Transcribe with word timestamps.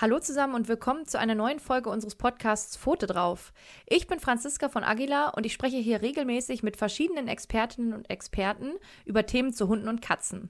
Hallo 0.00 0.18
zusammen 0.18 0.54
und 0.54 0.66
willkommen 0.66 1.04
zu 1.04 1.18
einer 1.18 1.34
neuen 1.34 1.58
Folge 1.58 1.90
unseres 1.90 2.14
Podcasts 2.14 2.74
Pfote 2.74 3.06
drauf. 3.06 3.52
Ich 3.84 4.06
bin 4.06 4.18
Franziska 4.18 4.70
von 4.70 4.82
Aguilar 4.82 5.34
und 5.36 5.44
ich 5.44 5.52
spreche 5.52 5.76
hier 5.76 6.00
regelmäßig 6.00 6.62
mit 6.62 6.78
verschiedenen 6.78 7.28
Expertinnen 7.28 7.92
und 7.92 8.08
Experten 8.08 8.72
über 9.04 9.26
Themen 9.26 9.52
zu 9.52 9.68
Hunden 9.68 9.88
und 9.88 10.00
Katzen. 10.00 10.48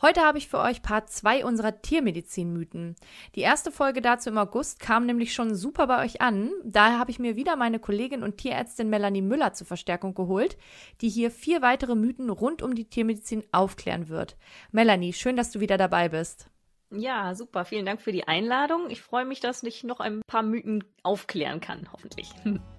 Heute 0.00 0.20
habe 0.20 0.38
ich 0.38 0.46
für 0.46 0.60
euch 0.60 0.82
Part 0.82 1.10
2 1.10 1.44
unserer 1.44 1.82
Tiermedizin-Mythen. 1.82 2.94
Die 3.34 3.40
erste 3.40 3.72
Folge 3.72 4.00
dazu 4.00 4.30
im 4.30 4.38
August 4.38 4.78
kam 4.78 5.04
nämlich 5.04 5.34
schon 5.34 5.56
super 5.56 5.88
bei 5.88 6.04
euch 6.04 6.20
an. 6.20 6.52
Daher 6.62 7.00
habe 7.00 7.10
ich 7.10 7.18
mir 7.18 7.34
wieder 7.34 7.56
meine 7.56 7.80
Kollegin 7.80 8.22
und 8.22 8.36
Tierärztin 8.36 8.88
Melanie 8.88 9.20
Müller 9.20 9.52
zur 9.52 9.66
Verstärkung 9.66 10.14
geholt, 10.14 10.56
die 11.00 11.08
hier 11.08 11.32
vier 11.32 11.60
weitere 11.60 11.96
Mythen 11.96 12.30
rund 12.30 12.62
um 12.62 12.76
die 12.76 12.88
Tiermedizin 12.88 13.42
aufklären 13.50 14.08
wird. 14.08 14.36
Melanie, 14.70 15.12
schön, 15.12 15.34
dass 15.34 15.50
du 15.50 15.58
wieder 15.58 15.76
dabei 15.76 16.08
bist. 16.08 16.50
Ja, 16.90 17.34
super. 17.34 17.64
Vielen 17.64 17.86
Dank 17.86 18.00
für 18.00 18.12
die 18.12 18.28
Einladung. 18.28 18.90
Ich 18.90 19.02
freue 19.02 19.24
mich, 19.24 19.40
dass 19.40 19.62
ich 19.62 19.84
noch 19.84 20.00
ein 20.00 20.22
paar 20.26 20.42
Mythen 20.42 20.84
aufklären 21.02 21.60
kann, 21.60 21.88
hoffentlich. 21.92 22.30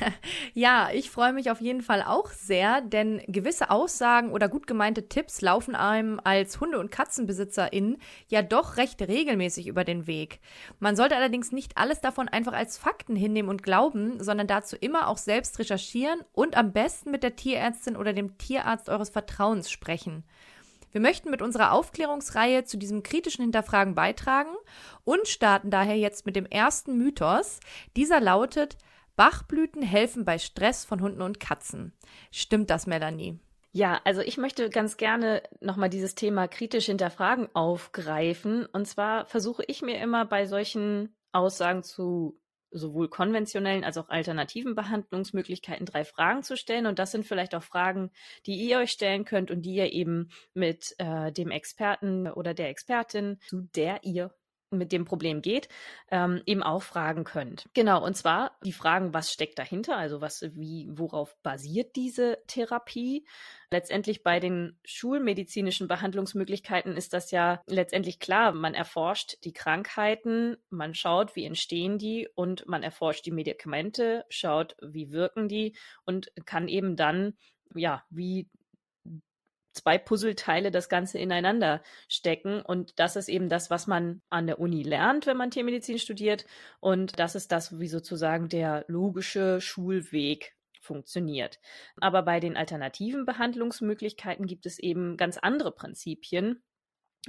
Ja, 0.54 0.90
ich 0.92 1.10
freue 1.10 1.32
mich 1.32 1.50
auf 1.50 1.60
jeden 1.60 1.82
Fall 1.82 2.02
auch 2.02 2.30
sehr, 2.30 2.80
denn 2.80 3.22
gewisse 3.26 3.70
Aussagen 3.70 4.32
oder 4.32 4.48
gut 4.48 4.66
gemeinte 4.66 5.08
Tipps 5.08 5.40
laufen 5.40 5.74
einem 5.74 6.20
als 6.22 6.60
Hunde- 6.60 6.78
und 6.78 6.90
Katzenbesitzerin 6.90 7.98
ja 8.28 8.42
doch 8.42 8.76
recht 8.76 9.02
regelmäßig 9.02 9.66
über 9.66 9.84
den 9.84 10.06
Weg. 10.06 10.40
Man 10.78 10.96
sollte 10.96 11.16
allerdings 11.16 11.52
nicht 11.52 11.76
alles 11.76 12.00
davon 12.00 12.28
einfach 12.28 12.52
als 12.52 12.78
Fakten 12.78 13.16
hinnehmen 13.16 13.48
und 13.48 13.62
glauben, 13.62 14.22
sondern 14.22 14.46
dazu 14.46 14.76
immer 14.76 15.08
auch 15.08 15.18
selbst 15.18 15.58
recherchieren 15.58 16.20
und 16.32 16.56
am 16.56 16.72
besten 16.72 17.10
mit 17.10 17.22
der 17.22 17.36
Tierärztin 17.36 17.96
oder 17.96 18.12
dem 18.12 18.38
Tierarzt 18.38 18.88
eures 18.88 19.10
Vertrauens 19.10 19.70
sprechen. 19.70 20.24
Wir 20.96 21.02
möchten 21.02 21.30
mit 21.30 21.42
unserer 21.42 21.72
Aufklärungsreihe 21.72 22.64
zu 22.64 22.78
diesem 22.78 23.02
kritischen 23.02 23.42
Hinterfragen 23.42 23.94
beitragen 23.94 24.54
und 25.04 25.28
starten 25.28 25.70
daher 25.70 25.98
jetzt 25.98 26.24
mit 26.24 26.36
dem 26.36 26.46
ersten 26.46 26.96
Mythos. 26.96 27.60
Dieser 27.96 28.18
lautet, 28.18 28.78
Bachblüten 29.16 29.82
helfen 29.82 30.24
bei 30.24 30.38
Stress 30.38 30.84
von 30.84 31.00
Hunden 31.00 31.22
und 31.22 31.40
Katzen. 31.40 31.92
Stimmt 32.30 32.70
das, 32.70 32.86
Melanie? 32.86 33.40
Ja, 33.72 34.00
also 34.04 34.20
ich 34.20 34.38
möchte 34.38 34.70
ganz 34.70 34.96
gerne 34.96 35.42
nochmal 35.60 35.90
dieses 35.90 36.14
Thema 36.14 36.48
kritisch 36.48 36.86
hinterfragen 36.86 37.48
aufgreifen. 37.54 38.64
Und 38.66 38.86
zwar 38.86 39.26
versuche 39.26 39.64
ich 39.66 39.82
mir 39.82 39.98
immer 40.00 40.24
bei 40.24 40.46
solchen 40.46 41.14
Aussagen 41.32 41.82
zu 41.82 42.40
sowohl 42.70 43.08
konventionellen 43.08 43.84
als 43.84 43.96
auch 43.96 44.08
alternativen 44.08 44.74
Behandlungsmöglichkeiten 44.74 45.86
drei 45.86 46.04
Fragen 46.04 46.42
zu 46.42 46.56
stellen. 46.56 46.86
Und 46.86 46.98
das 46.98 47.10
sind 47.10 47.24
vielleicht 47.24 47.54
auch 47.54 47.62
Fragen, 47.62 48.10
die 48.46 48.54
ihr 48.54 48.78
euch 48.78 48.90
stellen 48.90 49.24
könnt 49.24 49.50
und 49.50 49.62
die 49.62 49.74
ihr 49.74 49.92
eben 49.92 50.30
mit 50.54 50.94
äh, 50.98 51.32
dem 51.32 51.50
Experten 51.50 52.28
oder 52.28 52.54
der 52.54 52.68
Expertin, 52.68 53.38
zu 53.46 53.62
der 53.74 54.04
ihr 54.04 54.34
mit 54.76 54.92
dem 54.92 55.04
Problem 55.04 55.42
geht, 55.42 55.68
ähm, 56.10 56.42
eben 56.46 56.62
auch 56.62 56.82
fragen 56.82 57.24
könnt. 57.24 57.68
Genau, 57.74 58.04
und 58.04 58.16
zwar 58.16 58.58
die 58.64 58.72
Fragen, 58.72 59.14
was 59.14 59.32
steckt 59.32 59.58
dahinter, 59.58 59.96
also 59.96 60.20
was, 60.20 60.42
wie, 60.54 60.88
worauf 60.90 61.36
basiert 61.42 61.96
diese 61.96 62.38
Therapie? 62.46 63.26
Letztendlich 63.70 64.22
bei 64.22 64.38
den 64.38 64.78
schulmedizinischen 64.84 65.88
Behandlungsmöglichkeiten 65.88 66.96
ist 66.96 67.12
das 67.12 67.30
ja 67.32 67.62
letztendlich 67.66 68.20
klar. 68.20 68.52
Man 68.52 68.74
erforscht 68.74 69.38
die 69.44 69.52
Krankheiten, 69.52 70.56
man 70.70 70.94
schaut, 70.94 71.34
wie 71.34 71.44
entstehen 71.44 71.98
die 71.98 72.28
und 72.34 72.66
man 72.68 72.82
erforscht 72.82 73.26
die 73.26 73.32
Medikamente, 73.32 74.24
schaut, 74.28 74.76
wie 74.80 75.10
wirken 75.10 75.48
die 75.48 75.76
und 76.04 76.32
kann 76.44 76.68
eben 76.68 76.94
dann 76.96 77.34
ja, 77.74 78.04
wie 78.10 78.48
zwei 79.76 79.98
Puzzleteile 79.98 80.70
das 80.70 80.88
Ganze 80.88 81.18
ineinander 81.18 81.82
stecken. 82.08 82.62
Und 82.62 82.98
das 82.98 83.16
ist 83.16 83.28
eben 83.28 83.48
das, 83.48 83.70
was 83.70 83.86
man 83.86 84.22
an 84.30 84.46
der 84.46 84.58
Uni 84.58 84.82
lernt, 84.82 85.26
wenn 85.26 85.36
man 85.36 85.50
Tiermedizin 85.50 85.98
studiert. 85.98 86.46
Und 86.80 87.18
das 87.18 87.34
ist 87.34 87.52
das, 87.52 87.78
wie 87.78 87.88
sozusagen 87.88 88.48
der 88.48 88.84
logische 88.88 89.60
Schulweg 89.60 90.56
funktioniert. 90.80 91.60
Aber 92.00 92.22
bei 92.22 92.40
den 92.40 92.56
alternativen 92.56 93.26
Behandlungsmöglichkeiten 93.26 94.46
gibt 94.46 94.66
es 94.66 94.78
eben 94.78 95.16
ganz 95.16 95.36
andere 95.36 95.72
Prinzipien. 95.72 96.62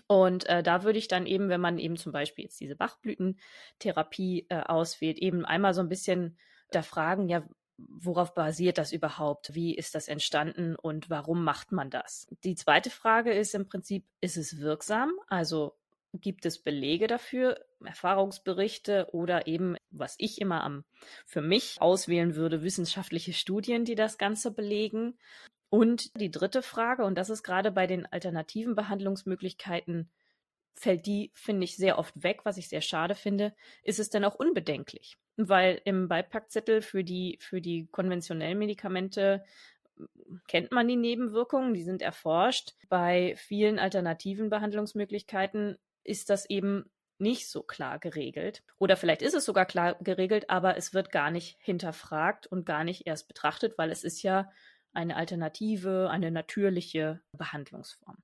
Und 0.06 0.48
äh, 0.48 0.62
da 0.62 0.84
würde 0.84 1.00
ich 1.00 1.08
dann 1.08 1.26
eben, 1.26 1.50
wenn 1.50 1.62
man 1.62 1.80
eben 1.80 1.98
zum 1.98 2.12
Beispiel 2.12 2.46
jetzt 2.46 2.60
diese 2.60 2.76
Bachblütentherapie 2.76 4.46
äh, 4.50 4.62
auswählt, 4.62 5.18
eben 5.18 5.44
einmal 5.44 5.74
so 5.74 5.82
ein 5.82 5.90
bisschen 5.90 6.38
da 6.70 6.84
fragen, 6.84 7.28
ja, 7.30 7.44
worauf 7.78 8.34
basiert 8.34 8.78
das 8.78 8.92
überhaupt? 8.92 9.54
Wie 9.54 9.76
ist 9.76 9.96
das 9.96 10.08
entstanden 10.08 10.76
und 10.76 11.10
warum 11.10 11.44
macht 11.44 11.72
man 11.72 11.90
das? 11.90 12.28
Die 12.44 12.56
zweite 12.56 12.90
Frage 12.90 13.32
ist 13.32 13.54
im 13.56 13.68
Prinzip, 13.68 14.06
ist 14.22 14.38
es 14.38 14.60
wirksam? 14.60 15.12
Also 15.28 15.78
gibt 16.14 16.46
es 16.46 16.64
Belege 16.64 17.08
dafür, 17.08 17.60
Erfahrungsberichte 17.84 19.10
oder 19.12 19.48
eben, 19.48 19.76
was 19.92 20.16
ich 20.18 20.42
immer 20.42 20.64
am 20.64 20.84
für 21.26 21.42
mich 21.42 21.78
auswählen 21.80 22.36
würde, 22.36 22.64
wissenschaftliche 22.64 23.34
Studien, 23.34 23.86
die 23.86 23.96
das 23.96 24.18
Ganze 24.18 24.52
belegen? 24.52 25.18
Und 25.70 26.20
die 26.20 26.32
dritte 26.32 26.62
Frage, 26.62 27.04
und 27.04 27.18
das 27.18 27.30
ist 27.30 27.44
gerade 27.44 27.72
bei 27.72 27.88
den 27.88 28.06
alternativen 28.06 28.74
Behandlungsmöglichkeiten 28.74 30.10
fällt 30.78 31.06
die, 31.06 31.32
finde 31.34 31.64
ich, 31.64 31.76
sehr 31.76 31.98
oft 31.98 32.24
weg, 32.24 32.42
was 32.44 32.58
ich 32.58 32.70
sehr 32.70 32.82
schade 32.82 33.16
finde. 33.16 33.54
Ist 33.84 34.00
es 34.00 34.10
denn 34.10 34.24
auch 34.24 34.36
unbedenklich? 34.36 35.18
Weil 35.36 35.82
im 35.86 36.08
Beipackzettel 36.08 36.82
für 36.82 37.04
die, 37.04 37.38
für 37.42 37.62
die 37.62 37.88
konventionellen 37.92 38.60
Medikamente 38.60 39.44
hm, 39.98 40.42
kennt 40.48 40.72
man 40.72 40.88
die 40.88 40.96
Nebenwirkungen, 40.96 41.74
die 41.74 41.84
sind 41.84 42.02
erforscht. 42.02 42.76
Bei 42.90 43.36
vielen 43.38 43.80
alternativen 43.80 44.50
Behandlungsmöglichkeiten 44.50 45.78
ist 46.04 46.30
das 46.30 46.50
eben 46.50 46.90
nicht 47.20 47.50
so 47.50 47.64
klar 47.64 47.98
geregelt. 47.98 48.64
Oder 48.78 48.96
vielleicht 48.96 49.24
ist 49.24 49.34
es 49.34 49.46
sogar 49.46 49.66
klar 49.66 49.98
geregelt, 50.02 50.50
aber 50.50 50.78
es 50.78 50.94
wird 50.94 51.12
gar 51.12 51.32
nicht 51.32 51.58
hinterfragt 51.60 52.46
und 52.46 52.66
gar 52.66 52.84
nicht 52.84 53.08
erst 53.08 53.28
betrachtet, 53.28 53.78
weil 53.78 53.90
es 53.90 54.04
ist 54.04 54.22
ja 54.22 54.52
eine 54.98 55.16
alternative, 55.16 56.10
eine 56.10 56.32
natürliche 56.32 57.22
Behandlungsform. 57.32 58.18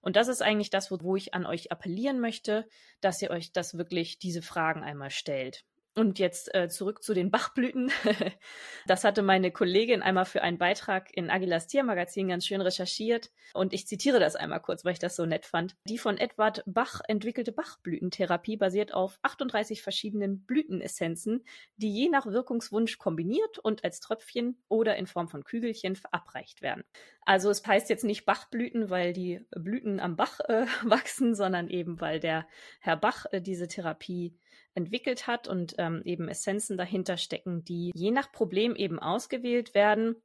Und 0.00 0.14
das 0.16 0.28
ist 0.28 0.42
eigentlich 0.42 0.70
das, 0.70 0.90
wo, 0.90 0.98
wo 1.00 1.16
ich 1.16 1.34
an 1.34 1.44
euch 1.44 1.72
appellieren 1.72 2.20
möchte, 2.20 2.68
dass 3.00 3.20
ihr 3.20 3.30
euch 3.30 3.52
das 3.52 3.76
wirklich 3.76 4.18
diese 4.18 4.40
Fragen 4.40 4.82
einmal 4.82 5.10
stellt. 5.10 5.64
Und 6.00 6.18
jetzt 6.18 6.54
äh, 6.54 6.70
zurück 6.70 7.02
zu 7.02 7.12
den 7.12 7.30
Bachblüten. 7.30 7.92
das 8.86 9.04
hatte 9.04 9.20
meine 9.20 9.50
Kollegin 9.50 10.00
einmal 10.00 10.24
für 10.24 10.40
einen 10.40 10.56
Beitrag 10.56 11.14
in 11.14 11.28
Agilas 11.28 11.66
Tiermagazin 11.66 12.28
ganz 12.28 12.46
schön 12.46 12.62
recherchiert. 12.62 13.30
Und 13.52 13.74
ich 13.74 13.86
zitiere 13.86 14.18
das 14.18 14.34
einmal 14.34 14.62
kurz, 14.62 14.82
weil 14.82 14.94
ich 14.94 14.98
das 14.98 15.14
so 15.14 15.26
nett 15.26 15.44
fand. 15.44 15.76
Die 15.84 15.98
von 15.98 16.16
Edward 16.16 16.62
Bach 16.64 17.02
entwickelte 17.06 17.52
Bachblütentherapie 17.52 18.56
basiert 18.56 18.94
auf 18.94 19.18
38 19.20 19.82
verschiedenen 19.82 20.46
Blütenessenzen, 20.46 21.44
die 21.76 21.92
je 21.92 22.08
nach 22.08 22.24
Wirkungswunsch 22.24 22.96
kombiniert 22.96 23.58
und 23.58 23.84
als 23.84 24.00
Tröpfchen 24.00 24.56
oder 24.68 24.96
in 24.96 25.06
Form 25.06 25.28
von 25.28 25.44
Kügelchen 25.44 25.96
verabreicht 25.96 26.62
werden. 26.62 26.82
Also 27.26 27.50
es 27.50 27.62
heißt 27.66 27.90
jetzt 27.90 28.04
nicht 28.04 28.24
Bachblüten, 28.24 28.88
weil 28.88 29.12
die 29.12 29.44
Blüten 29.50 30.00
am 30.00 30.16
Bach 30.16 30.40
äh, 30.48 30.64
wachsen, 30.82 31.34
sondern 31.34 31.68
eben 31.68 32.00
weil 32.00 32.20
der 32.20 32.46
Herr 32.80 32.96
Bach 32.96 33.26
äh, 33.32 33.42
diese 33.42 33.68
Therapie 33.68 34.38
entwickelt 34.74 35.26
hat 35.26 35.48
und 35.48 35.74
ähm, 35.78 36.02
eben 36.04 36.28
Essenzen 36.28 36.76
dahinter 36.76 37.16
stecken, 37.16 37.64
die 37.64 37.90
je 37.94 38.10
nach 38.10 38.32
Problem 38.32 38.76
eben 38.76 38.98
ausgewählt 38.98 39.74
werden 39.74 40.16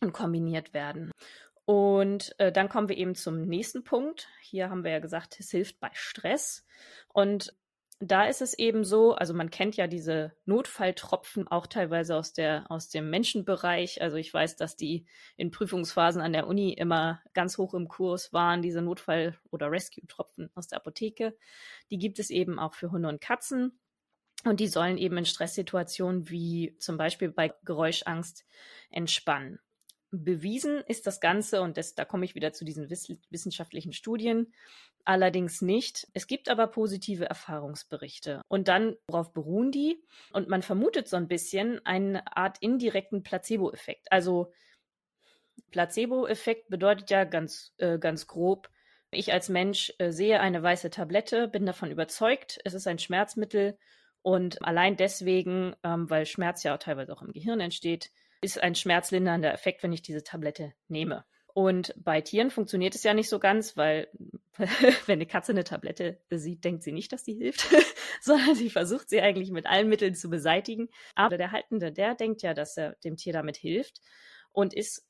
und 0.00 0.12
kombiniert 0.12 0.74
werden. 0.74 1.10
Und 1.66 2.38
äh, 2.38 2.52
dann 2.52 2.68
kommen 2.68 2.88
wir 2.88 2.96
eben 2.96 3.14
zum 3.14 3.42
nächsten 3.42 3.84
Punkt. 3.84 4.28
Hier 4.42 4.68
haben 4.68 4.84
wir 4.84 4.90
ja 4.90 4.98
gesagt, 4.98 5.38
es 5.40 5.50
hilft 5.50 5.80
bei 5.80 5.90
Stress. 5.92 6.64
Und 7.12 7.54
da 8.00 8.26
ist 8.26 8.42
es 8.42 8.58
eben 8.58 8.84
so, 8.84 9.14
also 9.14 9.34
man 9.34 9.50
kennt 9.50 9.76
ja 9.76 9.86
diese 9.86 10.32
Notfalltropfen 10.44 11.48
auch 11.48 11.66
teilweise 11.66 12.16
aus 12.16 12.32
der 12.32 12.70
aus 12.70 12.88
dem 12.88 13.08
Menschenbereich. 13.08 14.02
Also 14.02 14.16
ich 14.16 14.32
weiß, 14.32 14.56
dass 14.56 14.76
die 14.76 15.06
in 15.36 15.50
Prüfungsphasen 15.50 16.20
an 16.20 16.32
der 16.32 16.46
Uni 16.46 16.72
immer 16.72 17.22
ganz 17.32 17.56
hoch 17.56 17.74
im 17.74 17.88
Kurs 17.88 18.32
waren, 18.32 18.62
diese 18.62 18.82
Notfall- 18.82 19.38
oder 19.50 19.70
Rescue-Tropfen 19.70 20.50
aus 20.54 20.68
der 20.68 20.78
Apotheke. 20.78 21.36
Die 21.90 21.98
gibt 21.98 22.18
es 22.18 22.30
eben 22.30 22.58
auch 22.58 22.74
für 22.74 22.90
Hunde 22.90 23.08
und 23.08 23.20
Katzen. 23.20 23.78
Und 24.44 24.60
die 24.60 24.68
sollen 24.68 24.98
eben 24.98 25.16
in 25.16 25.24
Stresssituationen 25.24 26.28
wie 26.28 26.76
zum 26.78 26.98
Beispiel 26.98 27.30
bei 27.30 27.54
Geräuschangst 27.64 28.44
entspannen. 28.90 29.58
Bewiesen 30.22 30.82
ist 30.86 31.06
das 31.06 31.20
Ganze, 31.20 31.62
und 31.62 31.76
das, 31.76 31.94
da 31.94 32.04
komme 32.04 32.24
ich 32.24 32.34
wieder 32.34 32.52
zu 32.52 32.64
diesen 32.64 32.90
wissenschaftlichen 32.90 33.92
Studien, 33.92 34.52
allerdings 35.04 35.62
nicht. 35.62 36.06
Es 36.12 36.26
gibt 36.26 36.48
aber 36.48 36.66
positive 36.66 37.24
Erfahrungsberichte. 37.24 38.42
Und 38.48 38.68
dann, 38.68 38.96
worauf 39.08 39.32
beruhen 39.32 39.72
die? 39.72 40.04
Und 40.32 40.48
man 40.48 40.62
vermutet 40.62 41.08
so 41.08 41.16
ein 41.16 41.28
bisschen 41.28 41.84
eine 41.84 42.36
Art 42.36 42.58
indirekten 42.60 43.22
Placebo-Effekt. 43.22 44.12
Also 44.12 44.52
Placebo-Effekt 45.70 46.68
bedeutet 46.68 47.10
ja 47.10 47.24
ganz, 47.24 47.72
äh, 47.78 47.98
ganz 47.98 48.26
grob, 48.26 48.70
ich 49.14 49.32
als 49.32 49.48
Mensch 49.48 49.92
äh, 49.98 50.10
sehe 50.10 50.40
eine 50.40 50.62
weiße 50.62 50.90
Tablette, 50.90 51.48
bin 51.48 51.66
davon 51.66 51.90
überzeugt, 51.90 52.58
es 52.64 52.74
ist 52.74 52.86
ein 52.86 52.98
Schmerzmittel 52.98 53.78
und 54.22 54.64
allein 54.64 54.96
deswegen, 54.96 55.74
ähm, 55.82 56.08
weil 56.10 56.26
Schmerz 56.26 56.62
ja 56.62 56.74
auch 56.74 56.78
teilweise 56.78 57.12
auch 57.12 57.22
im 57.22 57.32
Gehirn 57.32 57.60
entsteht, 57.60 58.10
ist 58.44 58.62
ein 58.62 58.74
schmerzlindernder 58.74 59.52
Effekt, 59.52 59.82
wenn 59.82 59.92
ich 59.92 60.02
diese 60.02 60.22
Tablette 60.22 60.74
nehme. 60.88 61.24
Und 61.54 61.94
bei 61.96 62.20
Tieren 62.20 62.50
funktioniert 62.50 62.96
es 62.96 63.04
ja 63.04 63.14
nicht 63.14 63.28
so 63.28 63.38
ganz, 63.38 63.76
weil 63.76 64.08
wenn 65.06 65.18
eine 65.18 65.26
Katze 65.26 65.52
eine 65.52 65.62
Tablette 65.64 66.20
sieht, 66.30 66.64
denkt 66.64 66.82
sie 66.82 66.92
nicht, 66.92 67.12
dass 67.12 67.22
die 67.22 67.34
hilft, 67.34 67.68
sondern 68.20 68.56
sie 68.56 68.70
versucht 68.70 69.08
sie 69.08 69.20
eigentlich 69.20 69.50
mit 69.50 69.66
allen 69.66 69.88
Mitteln 69.88 70.14
zu 70.14 70.28
beseitigen. 70.28 70.88
Aber 71.14 71.38
der 71.38 71.52
Haltende, 71.52 71.92
der 71.92 72.14
denkt 72.16 72.42
ja, 72.42 72.54
dass 72.54 72.76
er 72.76 72.96
dem 73.04 73.16
Tier 73.16 73.32
damit 73.32 73.56
hilft 73.56 74.00
und 74.52 74.74
ist 74.74 75.06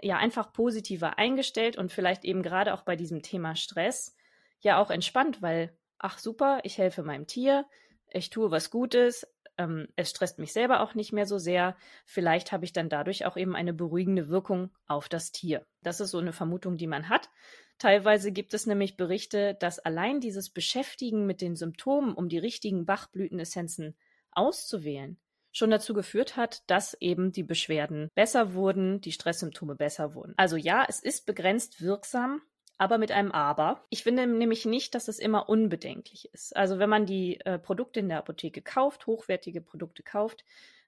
ja 0.00 0.16
einfach 0.16 0.52
positiver 0.52 1.18
eingestellt 1.18 1.76
und 1.76 1.92
vielleicht 1.92 2.24
eben 2.24 2.42
gerade 2.42 2.74
auch 2.74 2.82
bei 2.82 2.94
diesem 2.94 3.22
Thema 3.22 3.56
Stress 3.56 4.14
ja 4.60 4.80
auch 4.80 4.90
entspannt, 4.90 5.42
weil, 5.42 5.76
ach 5.98 6.18
super, 6.18 6.60
ich 6.62 6.78
helfe 6.78 7.02
meinem 7.02 7.26
Tier, 7.26 7.66
ich 8.10 8.30
tue 8.30 8.52
was 8.52 8.70
Gutes, 8.70 9.26
ähm, 9.58 9.88
es 9.96 10.10
stresst 10.10 10.38
mich 10.38 10.52
selber 10.52 10.80
auch 10.80 10.94
nicht 10.94 11.12
mehr 11.12 11.26
so 11.26 11.38
sehr. 11.38 11.76
Vielleicht 12.04 12.52
habe 12.52 12.64
ich 12.64 12.72
dann 12.72 12.88
dadurch 12.88 13.26
auch 13.26 13.36
eben 13.36 13.54
eine 13.54 13.72
beruhigende 13.72 14.28
Wirkung 14.28 14.70
auf 14.86 15.08
das 15.08 15.32
Tier. 15.32 15.66
Das 15.82 16.00
ist 16.00 16.10
so 16.10 16.18
eine 16.18 16.32
Vermutung, 16.32 16.76
die 16.76 16.86
man 16.86 17.08
hat. 17.08 17.30
Teilweise 17.78 18.32
gibt 18.32 18.54
es 18.54 18.66
nämlich 18.66 18.96
Berichte, 18.96 19.56
dass 19.58 19.78
allein 19.78 20.20
dieses 20.20 20.50
Beschäftigen 20.50 21.26
mit 21.26 21.40
den 21.40 21.56
Symptomen, 21.56 22.14
um 22.14 22.28
die 22.28 22.38
richtigen 22.38 22.86
Bachblütenessenzen 22.86 23.96
auszuwählen, 24.30 25.18
schon 25.52 25.70
dazu 25.70 25.94
geführt 25.94 26.36
hat, 26.36 26.68
dass 26.68 26.94
eben 27.00 27.32
die 27.32 27.42
Beschwerden 27.42 28.10
besser 28.14 28.54
wurden, 28.54 29.00
die 29.00 29.12
Stresssymptome 29.12 29.76
besser 29.76 30.14
wurden. 30.14 30.34
Also 30.36 30.56
ja, 30.56 30.84
es 30.88 31.00
ist 31.00 31.26
begrenzt 31.26 31.80
wirksam, 31.80 32.42
aber 32.78 32.98
mit 32.98 33.12
einem 33.12 33.32
Aber. 33.32 33.84
Ich 33.90 34.02
finde 34.02 34.26
nämlich 34.26 34.64
nicht, 34.64 34.94
dass 34.94 35.08
es 35.08 35.18
immer 35.18 35.48
unbedenklich 35.48 36.28
ist. 36.32 36.56
Also 36.56 36.78
wenn 36.78 36.90
man 36.90 37.06
die 37.06 37.40
äh, 37.40 37.58
Produkte 37.58 38.00
in 38.00 38.08
der 38.08 38.18
Apotheke 38.18 38.62
kauft, 38.62 39.06
hochwertige 39.06 39.60
Produkte 39.60 40.02
kauft, 40.02 40.44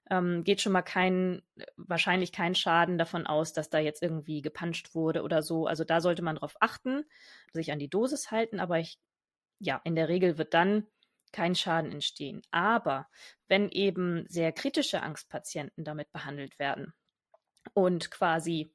ähm, 0.09 0.43
geht 0.43 0.61
schon 0.61 0.73
mal 0.73 0.81
kein, 0.81 1.41
wahrscheinlich 1.75 2.31
kein 2.31 2.55
Schaden 2.55 2.97
davon 2.97 3.27
aus, 3.27 3.53
dass 3.53 3.69
da 3.69 3.79
jetzt 3.79 4.01
irgendwie 4.01 4.41
gepanscht 4.41 4.95
wurde 4.95 5.23
oder 5.23 5.41
so. 5.41 5.67
Also 5.67 5.83
da 5.83 6.01
sollte 6.01 6.21
man 6.21 6.35
darauf 6.35 6.55
achten, 6.59 7.05
sich 7.53 7.71
an 7.71 7.79
die 7.79 7.89
Dosis 7.89 8.31
halten, 8.31 8.59
aber 8.59 8.79
ich, 8.79 8.99
ja, 9.59 9.81
in 9.83 9.95
der 9.95 10.09
Regel 10.09 10.37
wird 10.37 10.53
dann 10.53 10.87
kein 11.31 11.55
Schaden 11.55 11.91
entstehen. 11.91 12.41
Aber 12.51 13.07
wenn 13.47 13.69
eben 13.69 14.25
sehr 14.27 14.51
kritische 14.51 15.03
Angstpatienten 15.03 15.83
damit 15.83 16.11
behandelt 16.11 16.57
werden 16.59 16.93
und 17.73 18.11
quasi 18.11 18.73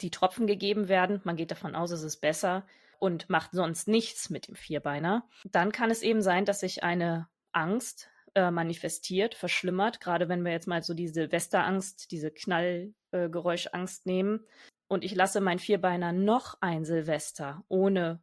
die 0.00 0.10
Tropfen 0.10 0.46
gegeben 0.46 0.88
werden, 0.88 1.20
man 1.24 1.36
geht 1.36 1.50
davon 1.50 1.74
aus, 1.74 1.90
es 1.90 2.02
ist 2.02 2.18
besser 2.18 2.66
und 2.98 3.28
macht 3.28 3.52
sonst 3.52 3.88
nichts 3.88 4.30
mit 4.30 4.48
dem 4.48 4.56
Vierbeiner, 4.56 5.28
dann 5.50 5.72
kann 5.72 5.90
es 5.90 6.02
eben 6.02 6.22
sein, 6.22 6.44
dass 6.44 6.60
sich 6.60 6.82
eine 6.82 7.28
Angst 7.52 8.08
äh, 8.34 8.50
manifestiert, 8.50 9.34
verschlimmert, 9.34 10.00
gerade 10.00 10.28
wenn 10.28 10.44
wir 10.44 10.52
jetzt 10.52 10.68
mal 10.68 10.82
so 10.82 10.94
diese 10.94 11.14
Silvesterangst, 11.14 12.10
diese 12.10 12.30
Knallgeräuschangst 12.30 14.06
äh, 14.06 14.10
nehmen. 14.10 14.46
Und 14.86 15.04
ich 15.04 15.14
lasse 15.14 15.40
mein 15.40 15.58
Vierbeiner 15.58 16.12
noch 16.12 16.56
ein 16.60 16.84
Silvester 16.84 17.64
ohne 17.68 18.20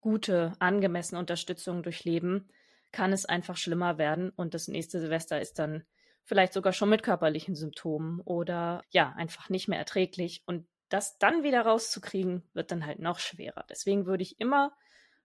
gute, 0.00 0.52
angemessene 0.58 1.18
Unterstützung 1.18 1.82
durchleben, 1.82 2.48
kann 2.92 3.12
es 3.12 3.24
einfach 3.24 3.56
schlimmer 3.56 3.96
werden. 3.96 4.30
Und 4.30 4.54
das 4.54 4.68
nächste 4.68 5.00
Silvester 5.00 5.40
ist 5.40 5.58
dann 5.58 5.84
vielleicht 6.24 6.52
sogar 6.52 6.72
schon 6.72 6.90
mit 6.90 7.02
körperlichen 7.02 7.54
Symptomen 7.54 8.20
oder 8.20 8.82
ja, 8.90 9.12
einfach 9.16 9.48
nicht 9.48 9.66
mehr 9.66 9.78
erträglich. 9.78 10.42
Und 10.46 10.66
das 10.94 11.18
dann 11.18 11.42
wieder 11.42 11.62
rauszukriegen, 11.62 12.44
wird 12.52 12.70
dann 12.70 12.86
halt 12.86 13.00
noch 13.00 13.18
schwerer. 13.18 13.64
Deswegen 13.68 14.06
würde 14.06 14.22
ich 14.22 14.38
immer 14.38 14.76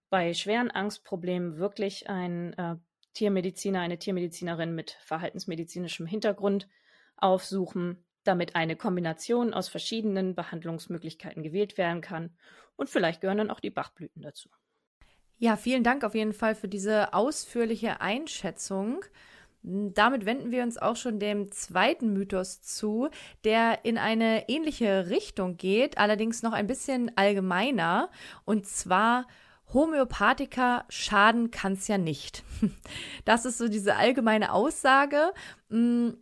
bei 0.09 0.33
schweren 0.33 0.71
Angstproblemen 0.71 1.57
wirklich 1.57 2.09
einen 2.09 2.53
äh, 2.53 2.77
Tiermediziner, 3.13 3.79
eine 3.79 3.99
Tiermedizinerin 3.99 4.73
mit 4.73 4.97
verhaltensmedizinischem 5.03 6.07
Hintergrund 6.07 6.67
aufsuchen, 7.17 8.03
damit 8.23 8.55
eine 8.55 8.77
Kombination 8.77 9.53
aus 9.53 9.67
verschiedenen 9.67 10.33
Behandlungsmöglichkeiten 10.33 11.43
gewählt 11.43 11.77
werden 11.77 12.01
kann. 12.01 12.35
Und 12.75 12.89
vielleicht 12.89 13.21
gehören 13.21 13.37
dann 13.37 13.51
auch 13.51 13.59
die 13.59 13.69
Bachblüten 13.69 14.23
dazu. 14.23 14.49
Ja, 15.37 15.55
vielen 15.55 15.83
Dank 15.83 16.03
auf 16.03 16.15
jeden 16.15 16.33
Fall 16.33 16.55
für 16.55 16.67
diese 16.67 17.13
ausführliche 17.13 18.01
Einschätzung. 18.01 19.05
Damit 19.61 20.25
wenden 20.25 20.51
wir 20.51 20.63
uns 20.63 20.77
auch 20.77 20.95
schon 20.95 21.19
dem 21.19 21.51
zweiten 21.51 22.13
Mythos 22.13 22.61
zu, 22.61 23.09
der 23.43 23.83
in 23.83 23.97
eine 23.97 24.47
ähnliche 24.47 25.09
Richtung 25.09 25.57
geht, 25.57 25.97
allerdings 25.97 26.43
noch 26.43 26.53
ein 26.53 26.67
bisschen 26.67 27.11
allgemeiner. 27.17 28.09
Und 28.45 28.65
zwar 28.67 29.27
Homöopathika 29.73 30.85
schaden 30.89 31.51
kann 31.51 31.73
es 31.73 31.87
ja 31.87 31.97
nicht. 31.97 32.43
Das 33.25 33.45
ist 33.45 33.57
so 33.57 33.67
diese 33.67 33.95
allgemeine 33.95 34.51
Aussage. 34.53 35.33
Hm, 35.69 36.17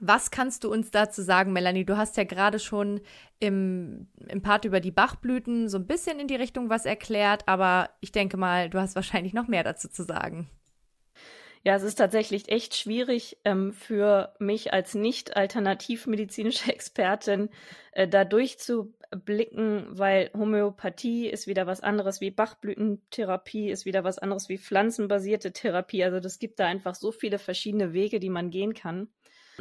was 0.00 0.30
kannst 0.30 0.64
du 0.64 0.72
uns 0.72 0.90
dazu 0.90 1.22
sagen, 1.22 1.52
Melanie? 1.52 1.84
Du 1.84 1.96
hast 1.96 2.16
ja 2.16 2.24
gerade 2.24 2.58
schon 2.58 3.00
im, 3.38 4.08
im 4.28 4.42
Part 4.42 4.64
über 4.64 4.80
die 4.80 4.90
Bachblüten 4.90 5.68
so 5.68 5.78
ein 5.78 5.86
bisschen 5.86 6.18
in 6.18 6.26
die 6.26 6.36
Richtung 6.36 6.70
was 6.70 6.86
erklärt, 6.86 7.46
aber 7.46 7.90
ich 8.00 8.12
denke 8.12 8.36
mal, 8.36 8.70
du 8.70 8.80
hast 8.80 8.96
wahrscheinlich 8.96 9.32
noch 9.34 9.46
mehr 9.46 9.62
dazu 9.62 9.88
zu 9.88 10.04
sagen. 10.04 10.48
Ja, 11.64 11.76
es 11.76 11.84
ist 11.84 11.94
tatsächlich 11.94 12.48
echt 12.48 12.74
schwierig 12.74 13.38
ähm, 13.44 13.72
für 13.72 14.34
mich 14.40 14.72
als 14.72 14.94
nicht 14.94 15.36
alternativmedizinische 15.36 16.72
Expertin 16.72 17.50
äh, 17.92 18.08
da 18.08 18.24
durchzublicken, 18.24 19.86
weil 19.90 20.30
Homöopathie 20.34 21.28
ist 21.28 21.46
wieder 21.46 21.68
was 21.68 21.80
anderes 21.80 22.20
wie 22.20 22.32
Bachblütentherapie, 22.32 23.70
ist 23.70 23.84
wieder 23.84 24.02
was 24.02 24.18
anderes 24.18 24.48
wie 24.48 24.58
pflanzenbasierte 24.58 25.52
Therapie. 25.52 26.02
Also 26.02 26.18
das 26.18 26.40
gibt 26.40 26.58
da 26.58 26.66
einfach 26.66 26.96
so 26.96 27.12
viele 27.12 27.38
verschiedene 27.38 27.92
Wege, 27.92 28.18
die 28.18 28.30
man 28.30 28.50
gehen 28.50 28.74
kann. 28.74 29.08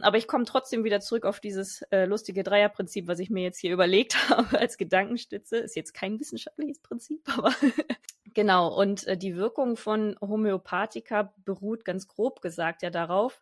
Aber 0.01 0.18
ich 0.18 0.27
komme 0.27 0.45
trotzdem 0.45 0.83
wieder 0.83 1.01
zurück 1.01 1.25
auf 1.25 1.39
dieses 1.39 1.81
äh, 1.92 2.06
lustige 2.06 2.44
Dreierprinzip, 2.44 3.07
was 3.07 3.19
ich 3.19 3.30
mir 3.30 3.44
jetzt 3.44 3.59
hier 3.59 3.74
überlegt 3.74 4.30
habe 4.30 4.57
als 4.57 4.77
Gedankenstütze. 4.77 5.57
Ist 5.57 5.75
jetzt 5.75 5.94
kein 5.94 6.19
wissenschaftliches 6.19 6.80
Prinzip, 6.80 7.21
aber 7.38 7.54
genau. 8.33 8.74
Und 8.74 9.07
äh, 9.07 9.18
die 9.18 9.36
Wirkung 9.36 9.78
von 9.78 10.16
Homöopathika 10.22 11.33
beruht 11.45 11.86
ganz 11.86 12.07
grob 12.07 12.42
gesagt 12.42 12.81
ja 12.81 12.89
darauf, 12.89 13.42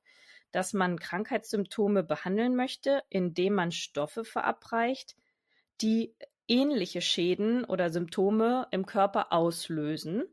dass 0.52 0.74
man 0.74 1.00
Krankheitssymptome 1.00 2.04
behandeln 2.04 2.56
möchte, 2.56 3.04
indem 3.10 3.54
man 3.54 3.72
Stoffe 3.72 4.24
verabreicht, 4.24 5.16
die 5.82 6.16
ähnliche 6.48 7.02
Schäden 7.02 7.64
oder 7.64 7.90
Symptome 7.90 8.68
im 8.72 8.86
Körper 8.86 9.32
auslösen. 9.32 10.24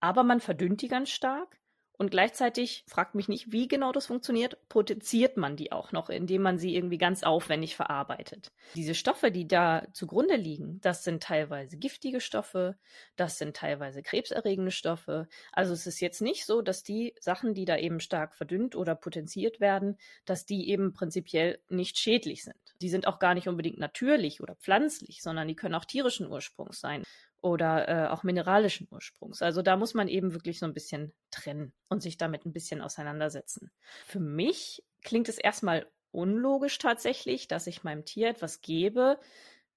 Aber 0.00 0.22
man 0.22 0.40
verdünnt 0.40 0.82
die 0.82 0.88
ganz 0.88 1.10
stark 1.10 1.60
und 1.96 2.10
gleichzeitig, 2.10 2.84
fragt 2.88 3.14
mich 3.14 3.28
nicht, 3.28 3.52
wie 3.52 3.68
genau 3.68 3.92
das 3.92 4.06
funktioniert, 4.06 4.58
potenziert 4.68 5.36
man 5.36 5.56
die 5.56 5.70
auch 5.70 5.92
noch, 5.92 6.10
indem 6.10 6.42
man 6.42 6.58
sie 6.58 6.74
irgendwie 6.74 6.98
ganz 6.98 7.22
aufwendig 7.22 7.76
verarbeitet. 7.76 8.50
Diese 8.74 8.94
Stoffe, 8.94 9.30
die 9.30 9.46
da 9.46 9.86
zugrunde 9.92 10.34
liegen, 10.34 10.80
das 10.80 11.04
sind 11.04 11.22
teilweise 11.22 11.76
giftige 11.76 12.20
Stoffe, 12.20 12.76
das 13.14 13.38
sind 13.38 13.56
teilweise 13.56 14.02
krebserregende 14.02 14.72
Stoffe. 14.72 15.28
Also 15.52 15.72
es 15.72 15.86
ist 15.86 16.00
jetzt 16.00 16.20
nicht 16.20 16.46
so, 16.46 16.62
dass 16.62 16.82
die 16.82 17.14
Sachen, 17.20 17.54
die 17.54 17.64
da 17.64 17.76
eben 17.76 18.00
stark 18.00 18.34
verdünnt 18.34 18.74
oder 18.74 18.96
potenziert 18.96 19.60
werden, 19.60 19.96
dass 20.24 20.46
die 20.46 20.68
eben 20.68 20.94
prinzipiell 20.94 21.60
nicht 21.68 21.98
schädlich 21.98 22.42
sind. 22.42 22.56
Die 22.82 22.88
sind 22.88 23.06
auch 23.06 23.20
gar 23.20 23.34
nicht 23.34 23.46
unbedingt 23.46 23.78
natürlich 23.78 24.40
oder 24.40 24.56
pflanzlich, 24.56 25.22
sondern 25.22 25.46
die 25.46 25.54
können 25.54 25.76
auch 25.76 25.84
tierischen 25.84 26.26
Ursprungs 26.26 26.80
sein 26.80 27.04
oder 27.44 27.88
äh, 27.88 28.08
auch 28.08 28.22
mineralischen 28.22 28.88
Ursprungs. 28.90 29.42
Also 29.42 29.60
da 29.60 29.76
muss 29.76 29.92
man 29.92 30.08
eben 30.08 30.32
wirklich 30.32 30.58
so 30.58 30.64
ein 30.64 30.72
bisschen 30.72 31.12
trennen 31.30 31.74
und 31.88 32.02
sich 32.02 32.16
damit 32.16 32.46
ein 32.46 32.54
bisschen 32.54 32.80
auseinandersetzen. 32.80 33.70
Für 34.06 34.18
mich 34.18 34.82
klingt 35.02 35.28
es 35.28 35.36
erstmal 35.36 35.86
unlogisch 36.10 36.78
tatsächlich, 36.78 37.46
dass 37.46 37.66
ich 37.66 37.84
meinem 37.84 38.06
Tier 38.06 38.30
etwas 38.30 38.62
gebe, 38.62 39.20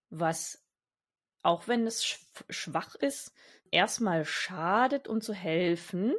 was, 0.09 0.63
auch 1.43 1.67
wenn 1.67 1.85
es 1.85 2.05
schwach 2.49 2.95
ist, 2.95 3.33
erstmal 3.69 4.23
schadet, 4.23 5.09
um 5.09 5.19
zu 5.19 5.33
helfen 5.33 6.13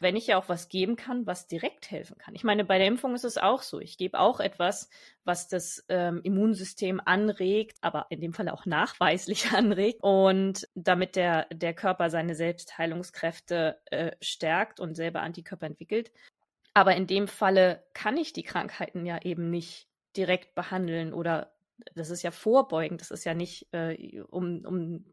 wenn 0.00 0.16
ich 0.16 0.28
ja 0.28 0.38
auch 0.38 0.48
was 0.48 0.68
geben 0.68 0.96
kann, 0.96 1.26
was 1.26 1.46
direkt 1.46 1.90
helfen 1.90 2.16
kann. 2.18 2.34
Ich 2.34 2.42
meine, 2.42 2.64
bei 2.64 2.78
der 2.78 2.86
Impfung 2.86 3.14
ist 3.14 3.24
es 3.24 3.38
auch 3.38 3.62
so. 3.62 3.80
Ich 3.80 3.98
gebe 3.98 4.18
auch 4.18 4.40
etwas, 4.40 4.88
was 5.24 5.48
das 5.48 5.84
ähm, 5.88 6.20
Immunsystem 6.24 7.00
anregt, 7.04 7.78
aber 7.82 8.06
in 8.08 8.20
dem 8.20 8.32
Fall 8.32 8.48
auch 8.48 8.66
nachweislich 8.66 9.50
anregt 9.52 10.02
und 10.02 10.68
damit 10.74 11.16
der, 11.16 11.46
der 11.52 11.74
Körper 11.74 12.10
seine 12.10 12.34
Selbstheilungskräfte 12.34 13.78
äh, 13.86 14.12
stärkt 14.20 14.80
und 14.80 14.94
selber 14.94 15.20
Antikörper 15.20 15.66
entwickelt. 15.66 16.10
Aber 16.72 16.96
in 16.96 17.06
dem 17.06 17.28
Falle 17.28 17.84
kann 17.92 18.16
ich 18.16 18.32
die 18.32 18.42
Krankheiten 18.42 19.04
ja 19.04 19.20
eben 19.22 19.50
nicht 19.50 19.88
direkt 20.16 20.54
behandeln 20.54 21.12
oder 21.12 21.52
das 21.94 22.10
ist 22.10 22.22
ja 22.22 22.30
vorbeugend, 22.30 23.00
das 23.00 23.10
ist 23.10 23.24
ja 23.24 23.34
nicht 23.34 23.72
äh, 23.72 24.20
um, 24.28 24.64
um 24.64 25.04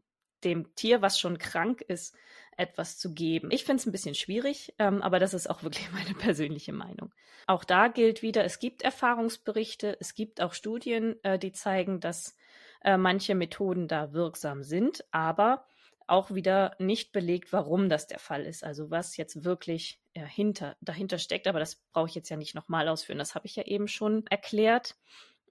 dem 0.44 0.74
Tier, 0.74 1.02
was 1.02 1.18
schon 1.18 1.38
krank 1.38 1.80
ist, 1.82 2.14
etwas 2.56 2.98
zu 2.98 3.14
geben. 3.14 3.50
Ich 3.52 3.64
finde 3.64 3.80
es 3.80 3.86
ein 3.86 3.92
bisschen 3.92 4.14
schwierig, 4.14 4.74
ähm, 4.78 5.00
aber 5.00 5.18
das 5.18 5.32
ist 5.32 5.48
auch 5.48 5.62
wirklich 5.62 5.90
meine 5.92 6.14
persönliche 6.14 6.72
Meinung. 6.72 7.14
Auch 7.46 7.64
da 7.64 7.88
gilt 7.88 8.22
wieder, 8.22 8.44
es 8.44 8.58
gibt 8.58 8.82
Erfahrungsberichte, 8.82 9.96
es 10.00 10.14
gibt 10.14 10.40
auch 10.40 10.52
Studien, 10.52 11.22
äh, 11.22 11.38
die 11.38 11.52
zeigen, 11.52 12.00
dass 12.00 12.36
äh, 12.82 12.96
manche 12.96 13.34
Methoden 13.34 13.88
da 13.88 14.12
wirksam 14.12 14.62
sind, 14.62 15.04
aber 15.12 15.64
auch 16.08 16.34
wieder 16.34 16.74
nicht 16.78 17.12
belegt, 17.12 17.52
warum 17.52 17.88
das 17.88 18.06
der 18.06 18.18
Fall 18.18 18.44
ist. 18.44 18.64
Also 18.64 18.90
was 18.90 19.16
jetzt 19.16 19.44
wirklich 19.44 20.00
äh, 20.14 20.24
hinter, 20.24 20.76
dahinter 20.80 21.18
steckt, 21.18 21.46
aber 21.46 21.60
das 21.60 21.76
brauche 21.92 22.08
ich 22.08 22.14
jetzt 22.14 22.30
ja 22.30 22.36
nicht 22.36 22.54
nochmal 22.54 22.88
ausführen. 22.88 23.18
Das 23.18 23.34
habe 23.34 23.46
ich 23.46 23.56
ja 23.56 23.64
eben 23.64 23.88
schon 23.88 24.26
erklärt. 24.28 24.96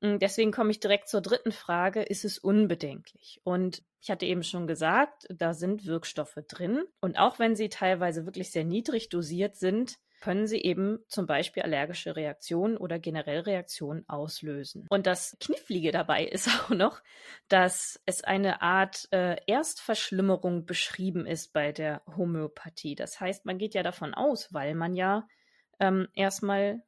Hm, 0.02 0.20
deswegen 0.20 0.52
komme 0.52 0.72
ich 0.72 0.80
direkt 0.80 1.10
zur 1.10 1.22
dritten 1.22 1.52
Frage. 1.52 2.02
Ist 2.04 2.26
es 2.26 2.38
unbedenklich? 2.38 3.42
Und 3.44 3.84
ich 4.02 4.12
hatte 4.12 4.26
eben 4.26 4.44
schon 4.44 4.68
gesagt, 4.68 5.26
da 5.30 5.54
sind 5.54 5.86
Wirkstoffe 5.86 6.40
drin. 6.48 6.84
Und 7.02 7.18
auch 7.18 7.40
wenn 7.40 7.56
sie 7.56 7.70
teilweise 7.70 8.26
wirklich 8.26 8.52
sehr 8.52 8.64
niedrig 8.64 9.10
dosiert 9.10 9.56
sind, 9.56 9.98
können 10.22 10.48
sie 10.48 10.62
eben 10.62 11.00
zum 11.08 11.28
Beispiel 11.28 11.64
allergische 11.64 12.16
Reaktionen 12.16 12.78
oder 12.78 13.00
generell 13.00 13.42
Reaktionen 13.42 14.08
auslösen. 14.08 14.88
Und 14.90 15.06
das 15.06 15.38
Knifflige 15.40 15.92
dabei 15.92 16.26
ist 16.32 16.48
auch 16.48 16.70
noch, 16.70 17.02
dass 17.48 18.00
es 18.06 18.24
eine 18.24 18.62
Art 18.62 19.08
äh, 19.12 19.38
Erstverschlimmerung 19.46 20.66
beschrieben 20.66 21.26
ist 21.26 21.54
bei 21.54 21.72
der 21.72 22.02
Homöopathie. 22.16 22.96
Das 22.96 23.20
heißt, 23.20 23.46
man 23.46 23.58
geht 23.58 23.74
ja 23.74 23.84
davon 23.84 24.14
aus, 24.14 24.54
weil 24.54 24.76
man 24.76 24.96
ja 24.96 25.28
ähm, 25.80 26.08
erstmal 26.14 26.82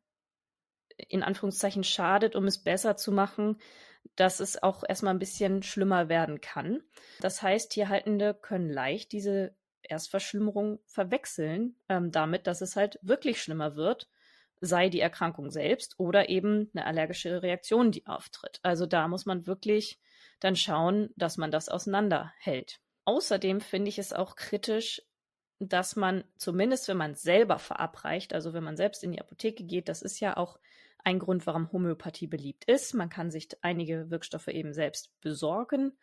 in 1.08 1.24
Anführungszeichen 1.24 1.84
schadet, 1.84 2.36
um 2.36 2.46
es 2.46 2.64
besser 2.64 2.98
zu 2.98 3.12
machen, 3.12 3.58
dass 4.16 4.40
es 4.40 4.62
auch 4.62 4.84
erstmal 4.88 5.14
ein 5.14 5.20
bisschen 5.20 5.64
schlimmer 5.64 6.10
werden 6.10 6.42
kann. 6.42 6.82
Das 7.22 7.42
heißt, 7.42 7.72
Tierhaltende 7.72 8.34
können 8.34 8.70
leicht 8.70 9.12
diese 9.12 9.56
Erstverschlimmerung 9.82 10.80
verwechseln 10.86 11.76
ähm, 11.88 12.12
damit, 12.12 12.48
dass 12.48 12.62
es 12.62 12.76
halt 12.76 13.00
wirklich 13.02 13.42
schlimmer 13.42 13.76
wird, 13.76 14.10
sei 14.62 14.90
die 14.90 15.00
Erkrankung 15.00 15.50
selbst 15.50 15.96
oder 16.00 16.30
eben 16.30 16.70
eine 16.74 16.86
allergische 16.86 17.42
Reaktion, 17.42 17.92
die 17.92 18.06
auftritt. 18.06 18.60
Also 18.62 18.86
da 18.86 19.08
muss 19.08 19.26
man 19.26 19.48
wirklich 19.48 20.00
dann 20.40 20.56
schauen, 20.56 21.10
dass 21.16 21.38
man 21.38 21.52
das 21.52 21.70
auseinanderhält. 21.70 22.82
Außerdem 23.06 23.62
finde 23.62 23.90
ich 23.90 24.00
es 24.00 24.14
auch 24.14 24.36
kritisch, 24.36 25.02
dass 25.60 25.96
man 25.96 26.24
zumindest, 26.38 26.88
wenn 26.88 26.98
man 26.98 27.16
selber 27.16 27.60
verabreicht, 27.60 28.34
also 28.34 28.54
wenn 28.54 28.64
man 28.64 28.78
selbst 28.78 29.04
in 29.04 29.12
die 29.12 29.20
Apotheke 29.20 29.64
geht, 29.64 29.90
das 29.90 30.02
ist 30.02 30.20
ja 30.20 30.38
auch 30.38 30.58
ein 31.04 31.20
Grund, 31.20 31.48
warum 31.48 31.72
Homöopathie 31.72 32.28
beliebt 32.28 32.66
ist. 32.66 32.94
Man 32.94 33.10
kann 33.10 33.32
sich 33.32 33.50
einige 33.62 34.10
Wirkstoffe 34.10 34.48
eben 34.48 34.74
selbst 34.74 35.20
besorgen, 35.22 35.98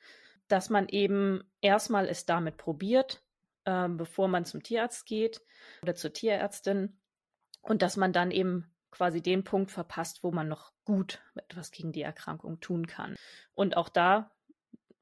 dass 0.48 0.70
man 0.70 0.88
eben 0.88 1.42
erstmal 1.60 2.08
es 2.08 2.24
damit 2.24 2.56
probiert, 2.56 3.22
ähm, 3.64 3.96
bevor 3.96 4.28
man 4.28 4.44
zum 4.44 4.62
Tierarzt 4.62 5.06
geht 5.06 5.42
oder 5.82 5.94
zur 5.94 6.12
Tierärztin 6.12 6.98
und 7.62 7.82
dass 7.82 7.96
man 7.96 8.12
dann 8.12 8.30
eben 8.30 8.72
quasi 8.90 9.20
den 9.20 9.44
Punkt 9.44 9.70
verpasst, 9.70 10.22
wo 10.22 10.30
man 10.30 10.48
noch 10.48 10.72
gut 10.84 11.20
etwas 11.34 11.70
gegen 11.70 11.92
die 11.92 12.02
Erkrankung 12.02 12.60
tun 12.60 12.86
kann. 12.86 13.16
Und 13.54 13.76
auch 13.76 13.88
da, 13.88 14.30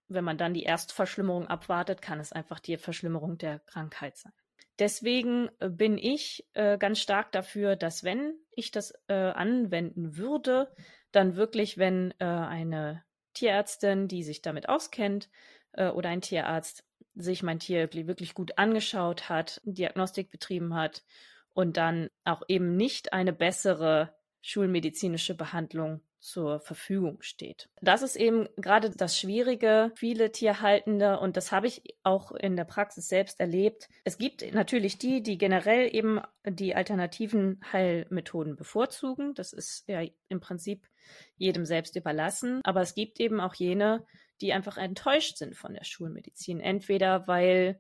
wenn 0.08 0.24
man 0.24 0.38
dann 0.38 0.54
die 0.54 0.64
Erstverschlimmerung 0.64 1.46
abwartet, 1.46 2.02
kann 2.02 2.18
es 2.18 2.32
einfach 2.32 2.58
die 2.58 2.76
Verschlimmerung 2.76 3.38
der 3.38 3.60
Krankheit 3.60 4.16
sein. 4.16 4.32
Deswegen 4.78 5.50
äh, 5.60 5.68
bin 5.68 5.98
ich 5.98 6.46
äh, 6.54 6.78
ganz 6.78 7.00
stark 7.00 7.32
dafür, 7.32 7.76
dass 7.76 8.04
wenn 8.04 8.34
ich 8.56 8.70
das 8.70 8.92
äh, 9.08 9.14
anwenden 9.14 10.16
würde, 10.16 10.72
dann 11.12 11.36
wirklich, 11.36 11.78
wenn 11.78 12.12
äh, 12.18 12.24
eine 12.24 13.04
Tierärztin, 13.34 14.08
die 14.08 14.22
sich 14.22 14.42
damit 14.42 14.68
auskennt, 14.68 15.28
äh, 15.72 15.88
oder 15.88 16.08
ein 16.08 16.20
Tierarzt 16.20 16.84
sich 17.14 17.42
mein 17.42 17.60
Tier 17.60 17.92
wirklich 17.92 18.34
gut 18.34 18.58
angeschaut 18.58 19.28
hat, 19.28 19.60
Diagnostik 19.64 20.30
betrieben 20.30 20.74
hat 20.74 21.04
und 21.52 21.76
dann 21.76 22.10
auch 22.24 22.42
eben 22.48 22.76
nicht 22.76 23.12
eine 23.12 23.32
bessere 23.32 24.14
schulmedizinische 24.40 25.36
Behandlung 25.36 26.00
zur 26.24 26.58
Verfügung 26.60 27.20
steht. 27.20 27.68
Das 27.82 28.00
ist 28.00 28.16
eben 28.16 28.48
gerade 28.56 28.88
das 28.88 29.18
Schwierige. 29.18 29.92
Viele 29.94 30.32
Tierhaltende, 30.32 31.20
und 31.20 31.36
das 31.36 31.52
habe 31.52 31.66
ich 31.66 31.82
auch 32.02 32.32
in 32.32 32.56
der 32.56 32.64
Praxis 32.64 33.08
selbst 33.08 33.40
erlebt, 33.40 33.90
es 34.04 34.16
gibt 34.16 34.54
natürlich 34.54 34.96
die, 34.96 35.22
die 35.22 35.36
generell 35.36 35.94
eben 35.94 36.22
die 36.46 36.74
alternativen 36.74 37.60
Heilmethoden 37.70 38.56
bevorzugen. 38.56 39.34
Das 39.34 39.52
ist 39.52 39.86
ja 39.86 40.02
im 40.28 40.40
Prinzip 40.40 40.88
jedem 41.36 41.66
selbst 41.66 41.94
überlassen. 41.94 42.62
Aber 42.64 42.80
es 42.80 42.94
gibt 42.94 43.20
eben 43.20 43.38
auch 43.38 43.54
jene, 43.54 44.06
die 44.40 44.54
einfach 44.54 44.78
enttäuscht 44.78 45.36
sind 45.36 45.54
von 45.54 45.74
der 45.74 45.84
Schulmedizin. 45.84 46.58
Entweder 46.58 47.28
weil 47.28 47.78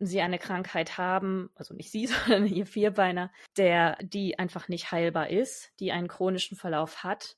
sie 0.00 0.20
eine 0.20 0.38
Krankheit 0.38 0.98
haben, 0.98 1.50
also 1.54 1.74
nicht 1.74 1.92
sie, 1.92 2.06
sondern 2.26 2.46
ihr 2.46 2.66
Vierbeiner, 2.66 3.30
der, 3.56 3.98
die 4.02 4.36
einfach 4.36 4.68
nicht 4.68 4.90
heilbar 4.90 5.30
ist, 5.30 5.70
die 5.78 5.92
einen 5.92 6.08
chronischen 6.08 6.56
Verlauf 6.56 7.04
hat, 7.04 7.36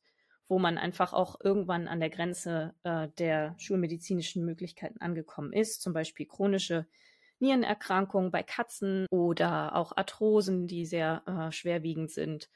wo 0.50 0.58
man 0.58 0.78
einfach 0.78 1.12
auch 1.12 1.40
irgendwann 1.42 1.86
an 1.86 2.00
der 2.00 2.10
Grenze 2.10 2.74
äh, 2.82 3.06
der 3.18 3.54
schulmedizinischen 3.56 4.44
Möglichkeiten 4.44 5.00
angekommen 5.00 5.52
ist, 5.52 5.80
zum 5.80 5.92
Beispiel 5.92 6.26
chronische 6.26 6.88
Nierenerkrankungen 7.38 8.32
bei 8.32 8.42
Katzen 8.42 9.06
oder 9.10 9.76
auch 9.76 9.96
Arthrosen, 9.96 10.66
die 10.66 10.86
sehr 10.86 11.22
äh, 11.26 11.52
schwerwiegend 11.52 12.10
sind 12.10 12.50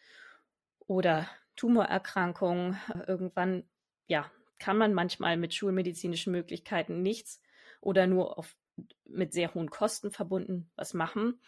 oder 0.81 1.29
Tumorerkrankungen. 1.55 2.77
Irgendwann, 3.07 3.63
ja, 4.09 4.29
kann 4.59 4.77
man 4.77 4.93
manchmal 4.93 5.37
mit 5.37 5.55
schulmedizinischen 5.55 6.33
Möglichkeiten 6.33 7.01
nichts 7.01 7.41
oder 7.81 8.09
nur 8.09 8.39
auf, 8.39 8.57
mit 9.05 9.33
sehr 9.33 9.55
hohen 9.55 9.71
Kosten 9.71 10.11
verbunden 10.11 10.69
was 10.75 10.95
machen. 10.95 11.41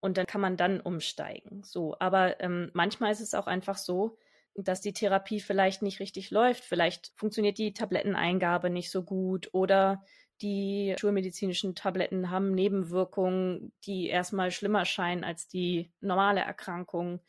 Und 0.00 0.16
dann 0.16 0.26
kann 0.26 0.40
man 0.40 0.56
dann 0.56 0.80
umsteigen. 0.80 1.62
So, 1.64 1.96
aber 2.00 2.40
ähm, 2.40 2.70
manchmal 2.72 3.12
ist 3.12 3.20
es 3.20 3.34
auch 3.34 3.46
einfach 3.46 3.76
so, 3.76 4.16
dass 4.54 4.80
die 4.80 4.92
Therapie 4.92 5.40
vielleicht 5.40 5.82
nicht 5.82 6.00
richtig 6.00 6.30
läuft. 6.30 6.64
Vielleicht 6.64 7.12
funktioniert 7.16 7.58
die 7.58 7.72
Tabletteneingabe 7.72 8.70
nicht 8.70 8.90
so 8.90 9.02
gut 9.02 9.48
oder 9.52 10.04
die 10.42 10.94
schulmedizinischen 10.98 11.74
Tabletten 11.74 12.30
haben 12.30 12.52
Nebenwirkungen, 12.52 13.72
die 13.84 14.08
erstmal 14.08 14.50
schlimmer 14.50 14.84
scheinen 14.84 15.24
als 15.24 15.46
die 15.46 15.92
normale 16.00 16.40
Erkrankung. 16.40 17.20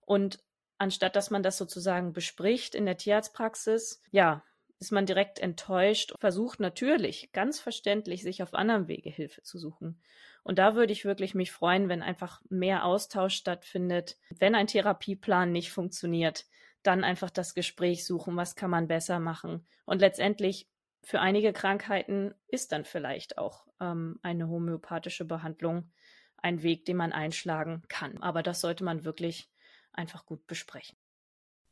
Und 0.00 0.42
anstatt 0.78 1.14
dass 1.14 1.30
man 1.30 1.42
das 1.42 1.58
sozusagen 1.58 2.12
bespricht 2.12 2.74
in 2.74 2.86
der 2.86 2.96
Tierarztpraxis, 2.96 4.02
ja, 4.10 4.42
ist 4.80 4.90
man 4.90 5.06
direkt 5.06 5.38
enttäuscht, 5.38 6.12
versucht 6.18 6.58
natürlich 6.58 7.30
ganz 7.32 7.60
verständlich, 7.60 8.22
sich 8.22 8.42
auf 8.42 8.52
anderem 8.52 8.88
Wege 8.88 9.10
Hilfe 9.10 9.42
zu 9.42 9.58
suchen. 9.58 10.00
Und 10.42 10.58
da 10.58 10.74
würde 10.74 10.92
ich 10.92 11.04
wirklich 11.04 11.34
mich 11.34 11.52
freuen, 11.52 11.88
wenn 11.88 12.02
einfach 12.02 12.42
mehr 12.48 12.84
Austausch 12.84 13.34
stattfindet. 13.34 14.16
Wenn 14.30 14.56
ein 14.56 14.66
Therapieplan 14.66 15.52
nicht 15.52 15.70
funktioniert, 15.70 16.46
dann 16.82 17.04
einfach 17.04 17.30
das 17.30 17.54
Gespräch 17.54 18.04
suchen, 18.04 18.36
was 18.36 18.56
kann 18.56 18.70
man 18.70 18.88
besser 18.88 19.20
machen. 19.20 19.66
Und 19.84 20.00
letztendlich 20.00 20.68
für 21.02 21.20
einige 21.20 21.52
Krankheiten 21.52 22.34
ist 22.48 22.72
dann 22.72 22.84
vielleicht 22.84 23.38
auch 23.38 23.66
ähm, 23.80 24.18
eine 24.22 24.48
homöopathische 24.48 25.24
Behandlung 25.24 25.90
ein 26.36 26.62
Weg, 26.62 26.84
den 26.84 26.96
man 26.96 27.12
einschlagen 27.12 27.82
kann. 27.88 28.18
Aber 28.22 28.42
das 28.42 28.60
sollte 28.60 28.84
man 28.84 29.04
wirklich 29.04 29.50
einfach 29.92 30.26
gut 30.26 30.46
besprechen. 30.46 30.96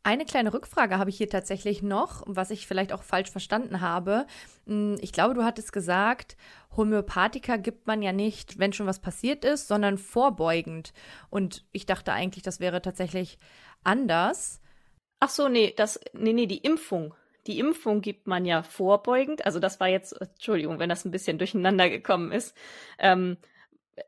Eine 0.02 0.24
kleine 0.24 0.54
Rückfrage 0.54 0.96
habe 0.96 1.10
ich 1.10 1.18
hier 1.18 1.28
tatsächlich 1.28 1.82
noch, 1.82 2.22
was 2.26 2.50
ich 2.50 2.66
vielleicht 2.66 2.92
auch 2.92 3.02
falsch 3.02 3.30
verstanden 3.30 3.82
habe. 3.82 4.26
Hm, 4.66 4.96
ich 5.00 5.12
glaube, 5.12 5.34
du 5.34 5.44
hattest 5.44 5.72
gesagt, 5.72 6.38
Homöopathika 6.74 7.56
gibt 7.56 7.86
man 7.86 8.00
ja 8.00 8.12
nicht, 8.12 8.58
wenn 8.58 8.72
schon 8.72 8.86
was 8.86 9.00
passiert 9.00 9.44
ist, 9.44 9.68
sondern 9.68 9.98
vorbeugend. 9.98 10.94
Und 11.28 11.66
ich 11.72 11.84
dachte 11.84 12.12
eigentlich, 12.12 12.42
das 12.42 12.60
wäre 12.60 12.80
tatsächlich 12.80 13.38
anders. 13.84 14.62
Ach 15.20 15.28
so, 15.28 15.48
nee, 15.48 15.74
das, 15.76 16.00
nee, 16.12 16.32
nee, 16.32 16.46
die 16.46 16.58
Impfung. 16.58 17.14
Die 17.46 17.58
Impfung 17.58 18.00
gibt 18.00 18.26
man 18.26 18.44
ja 18.46 18.62
vorbeugend. 18.62 19.44
Also 19.44 19.60
das 19.60 19.78
war 19.80 19.88
jetzt, 19.88 20.12
Entschuldigung, 20.20 20.78
wenn 20.78 20.88
das 20.88 21.04
ein 21.04 21.10
bisschen 21.10 21.38
durcheinander 21.38 21.88
gekommen 21.90 22.32
ist. 22.32 22.56
Ähm, 22.98 23.36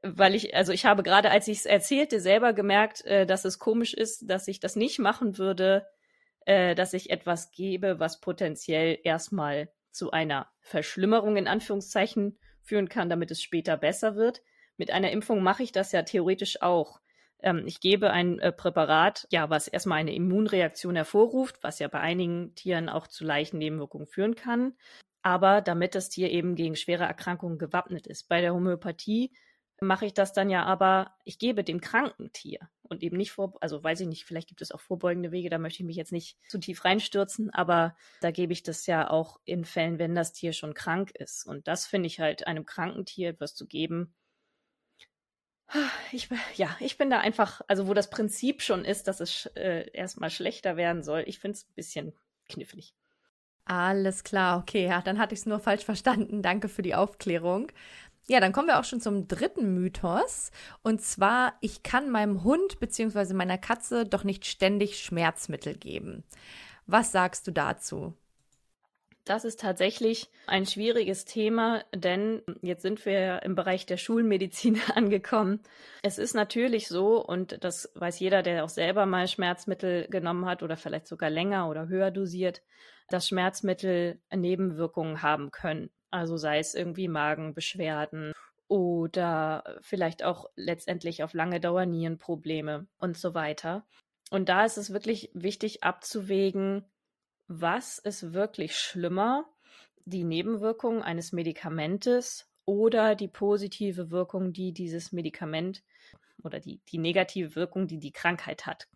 weil 0.02 0.35
ich, 0.35 0.54
also 0.54 0.73
ich 0.73 0.87
habe 0.87 1.02
gerade, 1.02 1.31
als 1.31 1.49
ich 1.49 1.59
es 1.59 1.66
erzählte, 1.66 2.21
selber 2.21 2.52
gemerkt, 2.54 3.04
äh, 3.04 3.26
dass 3.26 3.45
es 3.45 3.59
komisch 3.59 3.95
ist, 3.95 4.28
dass 4.31 4.49
ich 4.49 4.61
das 4.61 4.76
nicht 4.76 4.99
machen 4.99 5.38
würde, 5.38 5.87
äh, 6.47 6.75
dass 6.75 6.95
ich 6.95 7.11
etwas 7.11 7.50
gebe, 7.50 8.00
was 8.00 8.21
potenziell 8.21 8.99
erstmal 9.04 9.71
zu 9.90 10.12
einer 10.12 10.49
Verschlimmerung 10.61 11.37
in 11.37 11.49
Anführungszeichen 11.49 12.38
führen 12.62 12.88
kann, 12.88 13.11
damit 13.11 13.31
es 13.31 13.42
später 13.42 13.76
besser 13.76 14.16
wird. 14.16 14.42
Mit 14.78 14.90
einer 14.90 15.11
Impfung 15.11 15.42
mache 15.42 15.62
ich 15.62 15.73
das 15.73 15.92
ja 15.92 16.02
theoretisch 16.02 16.62
auch. 16.62 17.00
Ähm, 17.43 17.65
ich 17.67 17.81
gebe 17.81 18.11
ein 18.11 18.39
äh, 18.39 18.53
Präparat, 18.53 19.27
ja, 19.31 19.51
was 19.51 19.69
erstmal 19.69 19.99
eine 19.99 20.15
Immunreaktion 20.15 20.97
hervorruft, 20.97 21.63
was 21.63 21.79
ja 21.79 21.89
bei 21.89 22.01
einigen 22.01 22.55
Tieren 22.55 22.89
auch 22.89 23.07
zu 23.07 23.25
leichten 23.25 23.59
Nebenwirkungen 23.59 24.07
führen 24.07 24.35
kann. 24.35 24.75
Aber 25.23 25.61
damit 25.61 25.95
das 25.95 26.09
Tier 26.09 26.31
eben 26.31 26.55
gegen 26.57 26.77
schwere 26.77 27.05
Erkrankungen 27.05 27.59
gewappnet 27.59 28.07
ist. 28.07 28.29
Bei 28.29 28.41
der 28.41 28.55
Homöopathie 28.55 29.33
mache 29.83 30.07
ich 30.07 30.15
das 30.15 30.33
dann 30.33 30.49
ja 30.51 30.65
aber, 30.65 31.15
ich 31.25 31.39
gebe 31.39 31.65
dem 31.65 31.81
kranken 31.81 32.33
Tier 32.33 32.61
und 32.83 33.03
eben 33.03 33.17
nicht 33.17 33.33
vor, 33.33 33.55
also 33.61 33.83
weiß 33.83 34.01
ich 34.01 34.07
nicht, 34.07 34.25
vielleicht 34.25 34.49
gibt 34.49 34.63
es 34.63 34.71
auch 34.73 34.81
vorbeugende 34.81 35.33
Wege, 35.33 35.51
da 35.51 35.59
möchte 35.59 35.83
ich 35.83 35.87
mich 35.87 35.97
jetzt 35.97 36.13
nicht 36.13 36.39
zu 36.49 36.59
tief 36.59 36.85
reinstürzen, 36.85 37.51
aber 37.51 37.97
da 38.21 38.31
gebe 38.31 38.53
ich 38.53 38.63
das 38.63 38.87
ja 38.87 39.11
auch 39.11 39.41
in 39.45 39.65
Fällen, 39.65 39.99
wenn 39.99 40.15
das 40.15 40.33
Tier 40.33 40.53
schon 40.53 40.75
krank 40.75 41.11
ist. 41.13 41.47
Und 41.47 41.69
das 41.69 41.87
finde 41.87 42.07
ich 42.07 42.21
halt 42.21 42.47
einem 42.47 42.65
kranken 42.65 43.05
Tier 43.05 43.31
etwas 43.31 43.55
zu 43.55 43.67
geben. 43.67 44.15
Ich, 46.12 46.29
ja, 46.57 46.76
ich 46.81 46.99
bin 46.99 47.09
da 47.09 47.21
einfach, 47.21 47.62
also 47.67 47.88
wo 47.88 47.95
das 47.95 48.11
Prinzip 48.11 48.61
schon 48.61 48.85
ist, 48.85 49.09
dass 49.09 49.21
es 49.21 49.47
äh, 49.55 49.91
erstmal 49.93 50.31
schlechter 50.31 50.76
werden 50.76 51.02
soll, 51.02 51.25
ich 51.26 51.38
finde 51.38 51.57
es 51.57 51.64
ein 51.64 51.75
bisschen 51.75 52.12
knifflig. 52.49 52.95
Alles 53.64 54.25
klar, 54.25 54.59
okay, 54.59 54.87
ja, 54.87 55.00
dann 55.00 55.19
hatte 55.19 55.35
ich 55.35 55.41
es 55.41 55.47
nur 55.47 55.61
falsch 55.61 55.85
verstanden. 55.85 56.43
Danke 56.43 56.69
für 56.69 56.83
die 56.83 56.95
Aufklärung. 56.95 57.71
Ja, 58.29 58.41
dann 58.41 58.52
kommen 58.52 58.69
wir 58.69 58.79
auch 58.79 58.85
schon 58.85 59.00
zum 59.00 59.29
dritten 59.29 59.75
Mythos. 59.75 60.50
Und 60.83 61.00
zwar, 61.00 61.55
ich 61.61 61.83
kann 61.83 62.11
meinem 62.11 62.45
Hund 62.45 62.79
bzw. 62.81 63.35
meiner 63.35 63.59
Katze 63.59 64.05
doch 64.05 64.25
nicht 64.25 64.47
ständig 64.47 64.99
Schmerzmittel 65.00 65.76
geben. 65.76 66.25
Was 66.87 67.12
sagst 67.12 67.47
du 67.47 67.52
dazu? 67.52 68.14
Das 69.25 69.45
ist 69.45 69.61
tatsächlich 69.61 70.29
ein 70.49 70.67
schwieriges 70.67 71.25
Thema, 71.25 71.85
denn 71.95 72.43
jetzt 72.61 72.83
sind 72.83 73.07
wir 73.07 73.43
im 73.45 73.55
Bereich 73.55 73.87
der 73.87 73.97
Schulmedizin 73.97 74.81
angekommen. 74.95 75.61
Es 76.02 76.19
ist 76.19 76.35
natürlich 76.35 76.88
so, 76.88 77.25
und 77.25 77.62
das 77.62 77.93
weiß 77.95 78.19
jeder, 78.19 78.43
der 78.43 78.64
auch 78.64 78.69
selber 78.69 79.07
mal 79.07 79.29
Schmerzmittel 79.29 80.09
genommen 80.09 80.47
hat 80.47 80.64
oder 80.64 80.76
vielleicht 80.76 81.07
sogar 81.07 81.31
länger 81.31 81.69
oder 81.69 81.87
höher 81.87 82.11
dosiert, 82.11 82.62
dass 83.09 83.29
Schmerzmittel 83.29 84.21
Nebenwirkungen 84.35 85.23
haben 85.23 85.52
können. 85.52 85.91
Also 86.11 86.37
sei 86.37 86.59
es 86.59 86.75
irgendwie 86.75 87.07
Magenbeschwerden 87.07 88.33
oder 88.67 89.79
vielleicht 89.83 90.25
auch 90.25 90.47
letztendlich 90.57 91.23
auf 91.23 91.33
lange 91.33 91.61
Dauer 91.61 91.87
Nierenprobleme 91.87 92.88
und 92.99 93.17
so 93.17 93.35
weiter. 93.35 93.87
Und 94.31 94.49
da 94.49 94.64
ist 94.64 94.79
es 94.79 94.93
wirklich 94.93 95.31
wichtig 95.35 95.85
abzuwägen, 95.85 96.87
was 97.49 97.99
ist 97.99 98.33
wirklich 98.33 98.77
schlimmer, 98.77 99.45
die 100.05 100.25
Nebenwirkung 100.25 101.03
eines 101.03 101.33
Medikamentes 101.33 102.49
oder 102.65 103.15
die 103.15 103.29
positive 103.29 104.11
Wirkung, 104.11 104.53
die 104.53 104.73
dieses 104.73 105.13
Medikament 105.13 105.83
oder 106.43 106.61
die, 106.61 106.81
die 106.89 106.99
negative 106.99 107.55
Wirkung, 107.57 107.87
die 107.87 107.99
die 107.99 108.13
Krankheit 108.13 108.67
hat. 108.67 108.89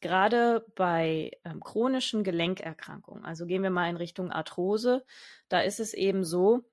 Gerade 0.00 0.64
bei 0.74 1.30
ähm, 1.44 1.60
chronischen 1.60 2.22
Gelenkerkrankungen, 2.22 3.24
also 3.24 3.46
gehen 3.46 3.62
wir 3.62 3.70
mal 3.70 3.88
in 3.88 3.96
Richtung 3.96 4.30
Arthrose, 4.30 5.04
da 5.48 5.60
ist 5.60 5.80
es 5.80 5.94
eben 5.94 6.22
so, 6.22 6.64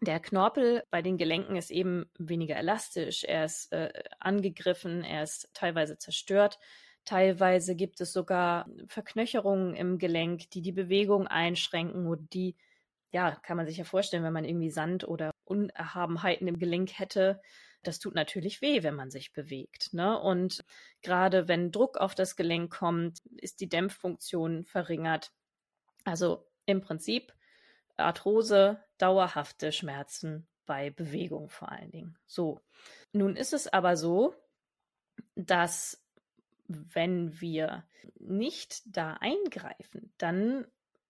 der 0.00 0.20
Knorpel 0.20 0.84
bei 0.90 1.00
den 1.00 1.16
Gelenken 1.16 1.56
ist 1.56 1.70
eben 1.70 2.10
weniger 2.18 2.56
elastisch, 2.56 3.24
er 3.24 3.44
ist 3.44 3.72
äh, 3.72 3.90
angegriffen, 4.20 5.04
er 5.04 5.22
ist 5.22 5.48
teilweise 5.54 5.96
zerstört. 5.96 6.58
Teilweise 7.06 7.76
gibt 7.76 8.00
es 8.00 8.12
sogar 8.12 8.68
Verknöcherungen 8.88 9.74
im 9.74 9.98
Gelenk, 9.98 10.50
die 10.50 10.60
die 10.60 10.72
Bewegung 10.72 11.28
einschränken 11.28 12.06
und 12.06 12.34
die, 12.34 12.56
ja, 13.12 13.36
kann 13.42 13.56
man 13.56 13.66
sich 13.66 13.76
ja 13.76 13.84
vorstellen, 13.84 14.24
wenn 14.24 14.32
man 14.32 14.44
irgendwie 14.44 14.70
Sand 14.70 15.06
oder 15.06 15.30
Unerhabenheiten 15.44 16.48
im 16.48 16.58
Gelenk 16.58 16.98
hätte. 16.98 17.40
Das 17.84 18.00
tut 18.00 18.16
natürlich 18.16 18.60
weh, 18.60 18.82
wenn 18.82 18.96
man 18.96 19.12
sich 19.12 19.32
bewegt. 19.32 19.94
Ne? 19.94 20.18
Und 20.18 20.64
gerade 21.02 21.46
wenn 21.46 21.70
Druck 21.70 21.96
auf 21.96 22.16
das 22.16 22.34
Gelenk 22.34 22.72
kommt, 22.72 23.20
ist 23.36 23.60
die 23.60 23.68
Dämpffunktion 23.68 24.64
verringert. 24.64 25.30
Also 26.04 26.44
im 26.66 26.80
Prinzip 26.80 27.32
Arthrose, 27.96 28.82
dauerhafte 28.98 29.70
Schmerzen 29.70 30.48
bei 30.66 30.90
Bewegung 30.90 31.50
vor 31.50 31.70
allen 31.70 31.92
Dingen. 31.92 32.18
So. 32.26 32.60
Nun 33.12 33.36
ist 33.36 33.52
es 33.52 33.72
aber 33.72 33.96
so, 33.96 34.34
dass 35.36 36.02
wenn 36.68 37.40
wir 37.40 37.84
nicht 38.18 38.82
da 38.86 39.14
eingreifen, 39.14 40.12
dann 40.18 40.66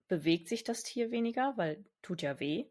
bewegt 0.09 0.49
sich 0.49 0.65
das 0.65 0.83
Tier 0.83 1.11
weniger, 1.11 1.55
weil 1.57 1.85
tut 2.03 2.23
ja 2.23 2.39
weh. 2.41 2.67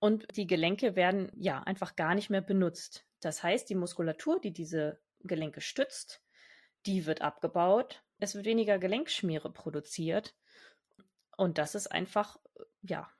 Und 0.00 0.36
die 0.36 0.46
Gelenke 0.46 0.96
werden 0.96 1.32
ja 1.34 1.62
einfach 1.62 1.96
gar 1.96 2.14
nicht 2.14 2.30
mehr 2.30 2.40
benutzt. 2.40 3.06
Das 3.20 3.42
heißt, 3.42 3.68
die 3.68 3.74
Muskulatur, 3.74 4.40
die 4.40 4.52
diese 4.52 5.00
Gelenke 5.20 5.60
stützt, 5.60 6.22
die 6.86 7.06
wird 7.06 7.22
abgebaut. 7.22 8.02
Es 8.18 8.34
wird 8.34 8.46
weniger 8.46 8.78
Gelenkschmiere 8.78 9.50
produziert. 9.52 10.36
Und 11.36 11.58
das 11.58 11.74
ist 11.74 11.88
einfach, 11.88 12.38
ja, 12.82 13.10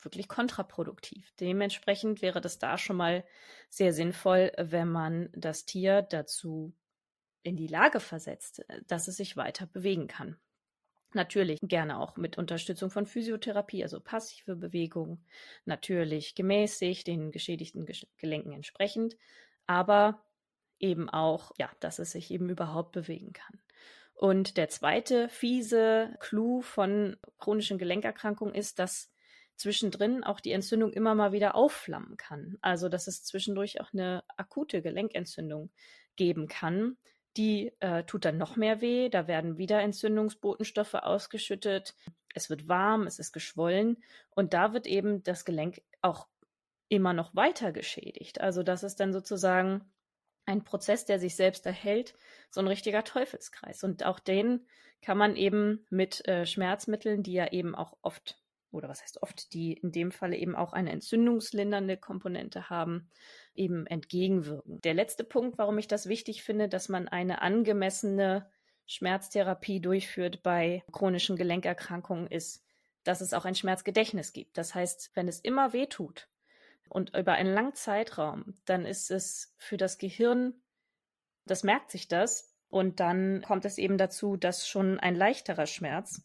wirklich 0.00 0.28
kontraproduktiv. 0.28 1.32
Dementsprechend 1.40 2.22
wäre 2.22 2.40
das 2.40 2.58
da 2.58 2.78
schon 2.78 2.96
mal 2.96 3.24
sehr 3.68 3.92
sinnvoll, 3.92 4.52
wenn 4.56 4.88
man 4.88 5.30
das 5.32 5.64
Tier 5.64 6.02
dazu 6.02 6.74
in 7.46 7.56
die 7.56 7.68
Lage 7.68 8.00
versetzt, 8.00 8.68
äh, 8.68 8.82
dass 8.86 9.08
es 9.08 9.16
sich 9.16 9.36
weiter 9.36 9.66
bewegen 9.66 10.08
kann. 10.08 10.36
Natürlich 11.12 11.60
gerne 11.62 11.98
auch 11.98 12.16
mit 12.16 12.36
Unterstützung 12.36 12.90
von 12.90 13.06
Physiotherapie, 13.06 13.82
also 13.82 14.00
passive 14.00 14.56
Bewegung, 14.56 15.24
natürlich 15.64 16.34
gemäßigt, 16.34 17.06
den 17.06 17.30
geschädigten 17.30 17.86
Gelenken 18.18 18.52
entsprechend, 18.52 19.16
aber 19.66 20.22
eben 20.78 21.08
auch, 21.08 21.52
ja, 21.58 21.70
dass 21.80 21.98
es 21.98 22.12
sich 22.12 22.30
eben 22.30 22.50
überhaupt 22.50 22.92
bewegen 22.92 23.32
kann. 23.32 23.58
Und 24.14 24.56
der 24.56 24.68
zweite 24.68 25.28
fiese 25.28 26.14
Clou 26.20 26.60
von 26.60 27.16
chronischen 27.38 27.78
Gelenkerkrankungen 27.78 28.54
ist, 28.54 28.78
dass 28.78 29.10
zwischendrin 29.56 30.24
auch 30.24 30.40
die 30.40 30.52
Entzündung 30.52 30.92
immer 30.92 31.14
mal 31.14 31.32
wieder 31.32 31.54
aufflammen 31.54 32.16
kann. 32.16 32.58
Also, 32.60 32.88
dass 32.88 33.06
es 33.06 33.24
zwischendurch 33.24 33.80
auch 33.80 33.92
eine 33.92 34.22
akute 34.36 34.82
Gelenkentzündung 34.82 35.70
geben 36.16 36.48
kann, 36.48 36.96
die 37.36 37.72
äh, 37.80 38.04
tut 38.04 38.24
dann 38.24 38.38
noch 38.38 38.56
mehr 38.56 38.80
weh. 38.80 39.08
Da 39.08 39.26
werden 39.26 39.58
wieder 39.58 39.80
Entzündungsbotenstoffe 39.80 40.94
ausgeschüttet. 40.94 41.94
Es 42.34 42.50
wird 42.50 42.68
warm, 42.68 43.06
es 43.06 43.18
ist 43.18 43.32
geschwollen. 43.32 44.02
Und 44.30 44.54
da 44.54 44.72
wird 44.72 44.86
eben 44.86 45.22
das 45.22 45.44
Gelenk 45.44 45.82
auch 46.02 46.26
immer 46.88 47.12
noch 47.12 47.34
weiter 47.34 47.72
geschädigt. 47.72 48.40
Also 48.40 48.62
das 48.62 48.82
ist 48.82 49.00
dann 49.00 49.12
sozusagen 49.12 49.84
ein 50.46 50.62
Prozess, 50.62 51.04
der 51.04 51.18
sich 51.18 51.34
selbst 51.34 51.66
erhält, 51.66 52.14
so 52.50 52.60
ein 52.60 52.68
richtiger 52.68 53.04
Teufelskreis. 53.04 53.82
Und 53.82 54.04
auch 54.04 54.20
den 54.20 54.66
kann 55.02 55.18
man 55.18 55.36
eben 55.36 55.84
mit 55.90 56.26
äh, 56.28 56.46
Schmerzmitteln, 56.46 57.22
die 57.22 57.32
ja 57.32 57.52
eben 57.52 57.74
auch 57.74 57.96
oft 58.02 58.38
oder 58.70 58.88
was 58.88 59.02
heißt 59.02 59.22
oft, 59.22 59.52
die 59.52 59.72
in 59.74 59.92
dem 59.92 60.12
Falle 60.12 60.36
eben 60.36 60.54
auch 60.54 60.72
eine 60.72 60.92
entzündungslindernde 60.92 61.96
Komponente 61.96 62.68
haben, 62.68 63.10
eben 63.54 63.86
entgegenwirken. 63.86 64.80
Der 64.82 64.94
letzte 64.94 65.24
Punkt, 65.24 65.58
warum 65.58 65.78
ich 65.78 65.88
das 65.88 66.08
wichtig 66.08 66.42
finde, 66.42 66.68
dass 66.68 66.88
man 66.88 67.08
eine 67.08 67.42
angemessene 67.42 68.50
Schmerztherapie 68.86 69.80
durchführt 69.80 70.42
bei 70.42 70.84
chronischen 70.92 71.36
Gelenkerkrankungen, 71.36 72.26
ist, 72.26 72.64
dass 73.04 73.20
es 73.20 73.32
auch 73.32 73.44
ein 73.44 73.54
Schmerzgedächtnis 73.54 74.32
gibt. 74.32 74.58
Das 74.58 74.74
heißt, 74.74 75.12
wenn 75.14 75.28
es 75.28 75.40
immer 75.40 75.72
weh 75.72 75.86
tut 75.86 76.28
und 76.88 77.16
über 77.16 77.32
einen 77.32 77.52
langen 77.52 77.74
Zeitraum, 77.74 78.58
dann 78.64 78.84
ist 78.84 79.10
es 79.10 79.54
für 79.58 79.76
das 79.76 79.98
Gehirn, 79.98 80.54
das 81.44 81.62
merkt 81.62 81.90
sich 81.90 82.08
das, 82.08 82.56
und 82.68 83.00
dann 83.00 83.42
kommt 83.42 83.64
es 83.64 83.78
eben 83.78 83.96
dazu, 83.96 84.36
dass 84.36 84.68
schon 84.68 84.98
ein 84.98 85.14
leichterer 85.14 85.66
Schmerz 85.66 86.22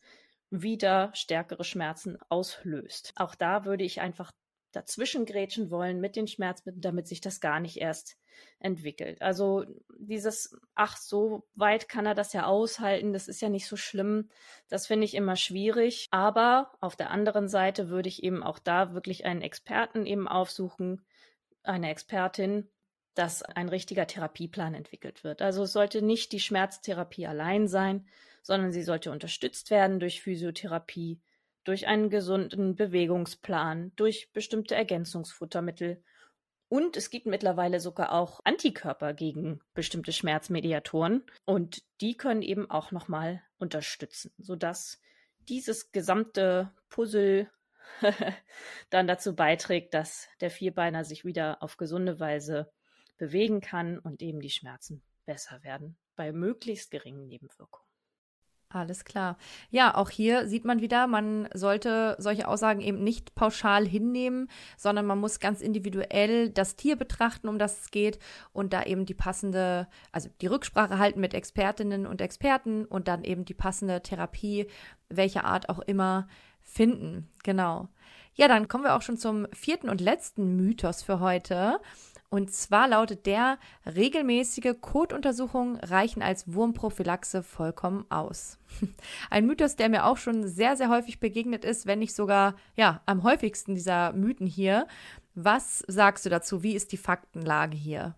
wieder 0.52 1.12
stärkere 1.14 1.64
Schmerzen 1.64 2.18
auslöst. 2.30 3.14
Auch 3.16 3.36
da 3.36 3.66
würde 3.66 3.84
ich 3.84 4.02
einfach 4.02 4.32
dazwischen 4.72 5.26
grätschen 5.26 5.70
wollen 5.70 6.00
mit 6.00 6.16
den 6.16 6.28
Schmerzmitteln, 6.28 6.82
damit 6.82 7.08
sich 7.08 7.22
das 7.22 7.42
gar 7.42 7.60
nicht 7.60 7.78
erst 7.78 8.18
entwickelt. 8.60 9.22
Also 9.22 9.66
dieses, 9.98 10.58
ach, 10.76 10.98
so 10.98 11.48
weit 11.56 11.90
kann 11.90 12.06
er 12.06 12.16
das 12.16 12.34
ja 12.34 12.46
aushalten, 12.46 13.14
das 13.14 13.28
ist 13.28 13.42
ja 13.42 13.50
nicht 13.50 13.68
so 13.68 13.76
schlimm, 13.76 14.30
das 14.70 14.88
finde 14.88 15.06
ich 15.06 15.16
immer 15.16 15.36
schwierig. 15.36 16.08
Aber 16.12 16.72
auf 16.80 16.96
der 16.96 17.10
anderen 17.10 17.48
Seite 17.48 17.90
würde 17.90 18.10
ich 18.10 18.24
eben 18.24 18.44
auch 18.44 18.60
da 18.60 18.94
wirklich 18.94 19.26
einen 19.26 19.42
Experten 19.42 20.06
eben 20.06 20.28
aufsuchen, 20.28 21.06
eine 21.64 21.90
Expertin, 21.90 22.70
dass 23.13 23.43
ein 23.43 23.69
richtiger 23.69 24.08
Therapieplan 24.08 24.74
entwickelt 24.74 25.24
wird. 25.24 25.41
Also 25.41 25.63
es 25.63 25.74
sollte 25.74 26.02
nicht 26.02 26.32
die 26.32 26.39
Schmerztherapie 26.39 27.28
allein 27.28 27.67
sein, 27.67 28.08
sondern 28.41 28.71
sie 28.71 28.84
sollte 28.84 29.12
unterstützt 29.12 29.69
werden 29.69 30.00
durch 30.00 30.21
Physiotherapie, 30.21 31.21
durch 31.63 31.88
einen 31.88 32.10
gesunden 32.10 32.76
Bewegungsplan, 32.76 33.91
durch 33.95 34.32
bestimmte 34.32 34.76
Ergänzungsfuttermittel. 34.76 36.04
Und 36.69 36.95
es 36.95 37.10
gibt 37.10 37.26
mittlerweile 37.26 37.80
sogar 37.82 38.13
auch 38.13 38.39
Antikörper 38.45 39.13
gegen 39.13 39.60
bestimmte 39.74 40.13
Schmerzmediatoren 40.13 41.24
und 41.45 41.84
die 42.00 42.15
können 42.15 42.41
eben 42.41 42.69
auch 42.69 42.91
nochmal 42.91 43.43
unterstützen, 43.58 44.34
sodass 44.38 45.02
dieses 45.50 45.91
gesamte 45.91 46.71
Puzzle 46.89 47.52
dann 48.89 49.06
dazu 49.08 49.36
beiträgt, 49.36 49.93
dass 49.93 50.30
der 50.39 50.50
Vierbeiner 50.50 51.04
sich 51.04 51.26
wieder 51.26 51.62
auf 51.62 51.76
gesunde 51.76 52.21
Weise 52.21 52.71
bewegen 53.22 53.62
kann 53.62 54.00
und 54.00 54.24
eben 54.24 54.40
die 54.40 54.50
Schmerzen 54.50 55.04
besser 55.28 55.64
werden 55.64 55.96
bei 56.16 56.32
möglichst 56.34 56.90
geringen 56.90 57.28
Nebenwirkungen. 57.28 57.86
Alles 58.70 59.06
klar. 59.06 59.38
Ja, 59.70 59.94
auch 59.96 60.10
hier 60.10 60.48
sieht 60.48 60.66
man 60.66 60.82
wieder, 60.82 61.06
man 61.06 61.48
sollte 61.54 62.16
solche 62.18 62.48
Aussagen 62.48 62.82
eben 62.82 63.04
nicht 63.04 63.36
pauschal 63.36 63.86
hinnehmen, 63.86 64.50
sondern 64.76 65.06
man 65.06 65.20
muss 65.20 65.40
ganz 65.40 65.62
individuell 65.62 66.50
das 66.50 66.78
Tier 66.78 66.96
betrachten, 66.96 67.48
um 67.48 67.60
das 67.60 67.82
es 67.82 67.92
geht 67.92 68.18
und 68.54 68.74
da 68.74 68.82
eben 68.84 69.06
die 69.06 69.14
passende, 69.14 69.88
also 70.12 70.30
die 70.42 70.48
Rücksprache 70.48 70.98
halten 70.98 71.20
mit 71.20 71.36
Expertinnen 71.36 72.08
und 72.08 72.22
Experten 72.22 72.86
und 72.86 73.08
dann 73.08 73.24
eben 73.24 73.46
die 73.46 73.54
passende 73.54 74.02
Therapie, 74.02 74.66
welcher 75.10 75.44
Art 75.44 75.70
auch 75.70 75.80
immer, 75.80 76.28
finden. 76.64 77.30
Genau. 77.44 77.88
Ja, 78.34 78.48
dann 78.48 78.68
kommen 78.68 78.86
wir 78.86 78.96
auch 78.96 79.02
schon 79.02 79.18
zum 79.18 79.46
vierten 79.54 79.90
und 79.90 80.02
letzten 80.02 80.56
Mythos 80.56 81.04
für 81.04 81.20
heute. 81.20 81.80
Und 82.34 82.50
zwar 82.54 82.88
lautet 82.88 83.26
der, 83.26 83.60
regelmäßige 83.86 84.76
Kotuntersuchungen 84.80 85.76
reichen 85.76 86.22
als 86.22 86.54
Wurmprophylaxe 86.54 87.44
vollkommen 87.44 88.06
aus. 88.10 88.58
Ein 89.30 89.46
Mythos, 89.46 89.76
der 89.76 89.89
mir 89.89 90.06
auch 90.06 90.15
schon 90.15 90.48
sehr, 90.48 90.78
sehr 90.78 90.88
häufig 90.88 91.20
begegnet 91.20 91.65
ist, 91.65 91.88
wenn 91.88 92.00
nicht 92.00 92.15
sogar, 92.15 92.56
ja, 92.78 93.02
am 93.06 93.24
häufigsten 93.24 93.76
dieser 93.76 94.13
Mythen 94.13 94.48
hier. 94.48 94.88
Was 95.36 95.84
sagst 95.88 96.26
du 96.26 96.30
dazu? 96.30 96.63
Wie 96.63 96.74
ist 96.74 96.94
die 96.94 96.98
Faktenlage 96.98 97.76
hier? 97.76 98.15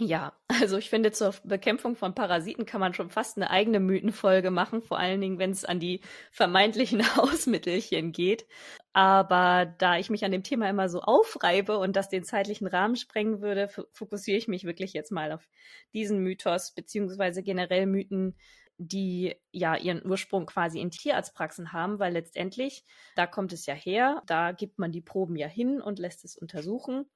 Ja, 0.00 0.32
also 0.48 0.78
ich 0.78 0.90
finde, 0.90 1.10
zur 1.10 1.34
Bekämpfung 1.44 1.96
von 1.96 2.14
Parasiten 2.14 2.66
kann 2.66 2.80
man 2.80 2.94
schon 2.94 3.10
fast 3.10 3.36
eine 3.36 3.50
eigene 3.50 3.80
Mythenfolge 3.80 4.50
machen, 4.50 4.80
vor 4.80 4.98
allen 4.98 5.20
Dingen, 5.20 5.38
wenn 5.38 5.50
es 5.50 5.64
an 5.64 5.80
die 5.80 6.00
vermeintlichen 6.30 7.00
Hausmittelchen 7.16 8.12
geht. 8.12 8.46
Aber 8.92 9.66
da 9.78 9.98
ich 9.98 10.08
mich 10.10 10.24
an 10.24 10.30
dem 10.32 10.42
Thema 10.44 10.68
immer 10.70 10.88
so 10.88 11.00
aufreibe 11.00 11.78
und 11.78 11.96
das 11.96 12.08
den 12.08 12.24
zeitlichen 12.24 12.66
Rahmen 12.68 12.96
sprengen 12.96 13.40
würde, 13.42 13.68
fokussiere 13.92 14.38
ich 14.38 14.48
mich 14.48 14.64
wirklich 14.64 14.92
jetzt 14.92 15.10
mal 15.12 15.32
auf 15.32 15.48
diesen 15.92 16.20
Mythos, 16.20 16.72
beziehungsweise 16.74 17.42
generell 17.42 17.86
Mythen, 17.86 18.36
die 18.80 19.34
ja 19.50 19.76
ihren 19.76 20.06
Ursprung 20.06 20.46
quasi 20.46 20.80
in 20.80 20.92
Tierarztpraxen 20.92 21.72
haben, 21.72 21.98
weil 21.98 22.12
letztendlich, 22.12 22.84
da 23.16 23.26
kommt 23.26 23.52
es 23.52 23.66
ja 23.66 23.74
her, 23.74 24.22
da 24.26 24.52
gibt 24.52 24.78
man 24.78 24.92
die 24.92 25.00
Proben 25.00 25.34
ja 25.34 25.48
hin 25.48 25.80
und 25.80 25.98
lässt 25.98 26.24
es 26.24 26.36
untersuchen 26.36 27.06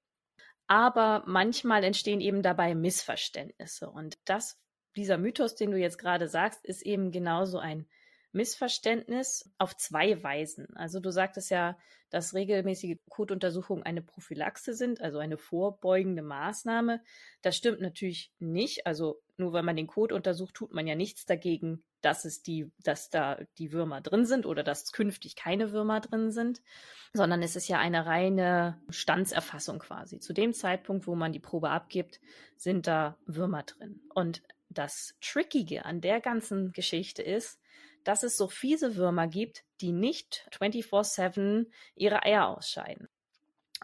aber 0.72 1.22
manchmal 1.26 1.84
entstehen 1.84 2.22
eben 2.22 2.40
dabei 2.40 2.74
Missverständnisse. 2.74 3.90
Und 3.90 4.16
das, 4.24 4.58
dieser 4.96 5.18
Mythos, 5.18 5.54
den 5.54 5.70
du 5.70 5.76
jetzt 5.76 5.98
gerade 5.98 6.28
sagst, 6.28 6.64
ist 6.64 6.80
eben 6.80 7.10
genauso 7.10 7.58
ein 7.58 7.86
Missverständnis 8.32 9.52
auf 9.58 9.76
zwei 9.76 10.22
Weisen. 10.22 10.74
Also 10.74 10.98
du 10.98 11.10
sagtest 11.10 11.50
ja, 11.50 11.76
dass 12.08 12.32
regelmäßige 12.32 12.96
Kotuntersuchungen 13.10 13.84
eine 13.84 14.00
Prophylaxe 14.00 14.72
sind, 14.72 15.02
also 15.02 15.18
eine 15.18 15.36
vorbeugende 15.36 16.22
Maßnahme. 16.22 17.02
Das 17.42 17.54
stimmt 17.54 17.82
natürlich 17.82 18.32
nicht. 18.38 18.86
Also 18.86 19.20
nur 19.42 19.52
weil 19.52 19.62
man 19.62 19.76
den 19.76 19.86
Kot 19.86 20.12
untersucht, 20.12 20.54
tut 20.54 20.72
man 20.72 20.86
ja 20.86 20.94
nichts 20.94 21.26
dagegen, 21.26 21.82
dass 22.00 22.24
es 22.24 22.42
die, 22.42 22.70
dass 22.82 23.10
da 23.10 23.38
die 23.58 23.72
Würmer 23.72 24.00
drin 24.00 24.24
sind 24.24 24.46
oder 24.46 24.62
dass 24.62 24.92
künftig 24.92 25.36
keine 25.36 25.72
Würmer 25.72 26.00
drin 26.00 26.30
sind, 26.30 26.62
sondern 27.12 27.42
es 27.42 27.56
ist 27.56 27.68
ja 27.68 27.78
eine 27.78 28.06
reine 28.06 28.80
Standserfassung 28.88 29.78
quasi. 29.78 30.18
Zu 30.18 30.32
dem 30.32 30.54
Zeitpunkt, 30.54 31.06
wo 31.06 31.14
man 31.14 31.32
die 31.32 31.40
Probe 31.40 31.70
abgibt, 31.70 32.20
sind 32.56 32.86
da 32.86 33.18
Würmer 33.26 33.62
drin. 33.64 34.00
Und 34.14 34.42
das 34.70 35.14
Trickige 35.20 35.84
an 35.84 36.00
der 36.00 36.20
ganzen 36.20 36.72
Geschichte 36.72 37.22
ist, 37.22 37.60
dass 38.04 38.22
es 38.22 38.36
so 38.36 38.48
fiese 38.48 38.96
Würmer 38.96 39.28
gibt, 39.28 39.64
die 39.80 39.92
nicht 39.92 40.48
24-7 40.52 41.66
ihre 41.94 42.24
Eier 42.24 42.48
ausscheiden. 42.48 43.08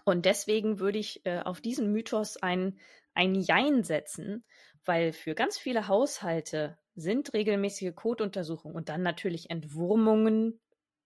Und 0.05 0.25
deswegen 0.25 0.79
würde 0.79 0.99
ich 0.99 1.25
äh, 1.27 1.41
auf 1.41 1.61
diesen 1.61 1.93
Mythos 1.93 2.37
ein, 2.37 2.79
ein 3.19 3.35
Jein 3.35 3.83
setzen, 3.83 4.45
weil 4.85 5.13
für 5.13 5.35
ganz 5.35 5.59
viele 5.59 5.89
Haushalte 5.89 6.79
sind 6.95 7.35
regelmäßige 7.35 7.93
Kotuntersuchungen 7.95 8.77
und 8.77 8.89
dann 8.89 9.03
natürlich 9.03 9.51
Entwurmungen 9.51 10.61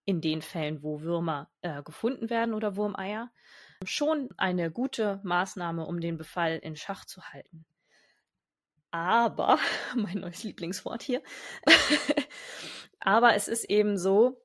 in 0.04 0.20
den 0.20 0.42
Fällen, 0.42 0.82
wo 0.82 1.00
Würmer 1.00 1.50
äh, 1.62 1.82
gefunden 1.82 2.28
werden 2.28 2.52
oder 2.52 2.76
Wurmeier, 2.76 3.30
schon 3.84 4.28
eine 4.36 4.70
gute 4.70 5.20
Maßnahme, 5.24 5.86
um 5.86 6.00
den 6.00 6.18
Befall 6.18 6.58
in 6.58 6.76
Schach 6.76 7.06
zu 7.06 7.22
halten. 7.22 7.64
Aber, 8.90 9.58
mein 9.96 10.18
neues 10.18 10.44
Lieblingswort 10.44 11.02
hier, 11.02 11.22
aber 13.00 13.34
es 13.34 13.48
ist 13.48 13.64
eben 13.64 13.96
so, 13.96 14.38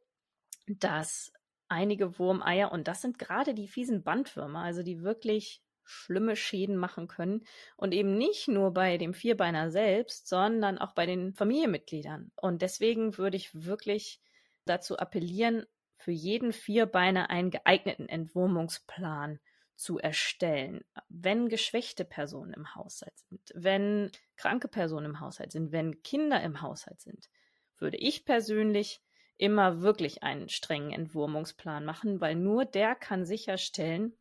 dass 0.68 1.34
einige 1.68 2.18
Wurmeier, 2.18 2.72
und 2.72 2.88
das 2.88 3.02
sind 3.02 3.20
gerade 3.20 3.54
die 3.54 3.68
fiesen 3.68 4.04
Bandwürmer, 4.04 4.62
also 4.62 4.84
die 4.84 5.02
wirklich 5.02 5.62
schlimme 5.88 6.36
Schäden 6.36 6.78
machen 6.78 7.08
können 7.08 7.46
und 7.76 7.94
eben 7.94 8.18
nicht 8.18 8.48
nur 8.48 8.74
bei 8.74 8.98
dem 8.98 9.14
Vierbeiner 9.14 9.72
selbst, 9.72 10.28
sondern 10.28 10.78
auch 10.78 10.94
bei 10.94 11.06
den 11.06 11.34
Familienmitgliedern. 11.34 12.32
Und 12.36 12.62
deswegen 12.62 13.18
würde 13.18 13.38
ich 13.38 13.66
wirklich 13.66 14.22
dazu 14.66 14.98
appellieren, 14.98 15.66
für 15.96 16.12
jeden 16.12 16.54
Vierbeiner 16.54 17.30
einen 17.30 17.50
geeigneten 17.50 18.08
Entwurmungsplan 18.08 19.40
zu 19.76 19.98
erstellen. 19.98 20.84
Wenn 21.10 21.50
geschwächte 21.50 22.06
Personen 22.06 22.54
im 22.54 22.76
Haushalt 22.76 23.18
sind, 23.30 23.52
wenn 23.56 24.12
kranke 24.36 24.68
Personen 24.68 25.06
im 25.06 25.20
Haushalt 25.20 25.52
sind, 25.52 25.72
wenn 25.72 26.04
Kinder 26.04 26.42
im 26.42 26.62
Haushalt 26.62 27.02
sind, 27.02 27.30
würde 27.78 27.98
ich 27.98 28.26
persönlich 28.26 29.02
immer 29.38 29.82
wirklich 29.82 30.24
einen 30.24 30.50
strengen 30.50 30.92
Entwurmungsplan 30.92 31.86
machen, 31.86 32.20
weil 32.22 32.36
nur 32.36 32.66
der 32.66 32.96
kann 32.96 33.26
sicherstellen, 33.26 34.18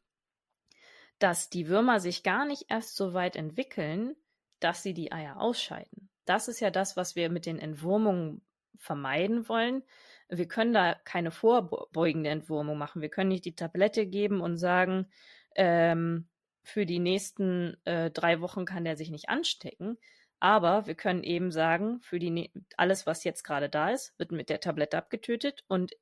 dass 1.18 1.48
die 1.50 1.68
Würmer 1.68 2.00
sich 2.00 2.22
gar 2.22 2.44
nicht 2.44 2.66
erst 2.68 2.96
so 2.96 3.14
weit 3.14 3.36
entwickeln, 3.36 4.16
dass 4.60 4.82
sie 4.82 4.94
die 4.94 5.12
Eier 5.12 5.40
ausscheiden. 5.40 6.10
Das 6.24 6.48
ist 6.48 6.60
ja 6.60 6.70
das, 6.70 6.96
was 6.96 7.16
wir 7.16 7.30
mit 7.30 7.46
den 7.46 7.58
Entwurmungen 7.58 8.42
vermeiden 8.78 9.48
wollen. 9.48 9.82
Wir 10.28 10.48
können 10.48 10.72
da 10.72 10.94
keine 11.04 11.30
vorbeugende 11.30 12.30
Entwurmung 12.30 12.78
machen. 12.78 13.00
Wir 13.00 13.08
können 13.08 13.28
nicht 13.28 13.44
die 13.44 13.54
Tablette 13.54 14.06
geben 14.06 14.40
und 14.40 14.56
sagen, 14.56 15.06
ähm, 15.54 16.28
für 16.62 16.84
die 16.84 16.98
nächsten 16.98 17.76
äh, 17.84 18.10
drei 18.10 18.40
Wochen 18.40 18.64
kann 18.64 18.84
der 18.84 18.96
sich 18.96 19.10
nicht 19.10 19.28
anstecken. 19.28 19.98
Aber 20.40 20.86
wir 20.86 20.94
können 20.94 21.22
eben 21.22 21.50
sagen, 21.50 22.00
für 22.00 22.18
die 22.18 22.52
alles, 22.76 23.06
was 23.06 23.24
jetzt 23.24 23.44
gerade 23.44 23.68
da 23.68 23.90
ist, 23.90 24.18
wird 24.18 24.32
mit 24.32 24.50
der 24.50 24.60
Tablette 24.60 24.98
abgetötet 24.98 25.64
und 25.68 25.92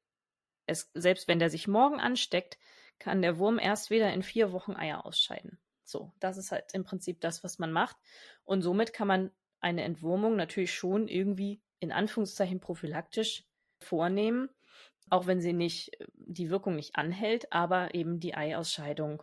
es, 0.66 0.90
selbst 0.94 1.28
wenn 1.28 1.38
der 1.38 1.50
sich 1.50 1.68
morgen 1.68 2.00
ansteckt, 2.00 2.58
kann 2.98 3.22
der 3.22 3.38
Wurm 3.38 3.58
erst 3.58 3.90
wieder 3.90 4.12
in 4.12 4.22
vier 4.22 4.52
Wochen 4.52 4.76
Eier 4.76 5.04
ausscheiden. 5.04 5.58
So, 5.84 6.12
das 6.20 6.38
ist 6.38 6.50
halt 6.50 6.72
im 6.72 6.84
Prinzip 6.84 7.20
das, 7.20 7.44
was 7.44 7.58
man 7.58 7.72
macht. 7.72 7.96
Und 8.44 8.62
somit 8.62 8.92
kann 8.92 9.08
man 9.08 9.30
eine 9.60 9.82
Entwurmung 9.82 10.36
natürlich 10.36 10.74
schon 10.74 11.08
irgendwie 11.08 11.60
in 11.80 11.92
Anführungszeichen 11.92 12.60
prophylaktisch 12.60 13.44
vornehmen, 13.80 14.48
auch 15.10 15.26
wenn 15.26 15.40
sie 15.40 15.52
nicht 15.52 15.92
die 16.14 16.50
Wirkung 16.50 16.76
nicht 16.76 16.96
anhält, 16.96 17.52
aber 17.52 17.94
eben 17.94 18.20
die 18.20 18.34
Eiausscheidung 18.34 19.22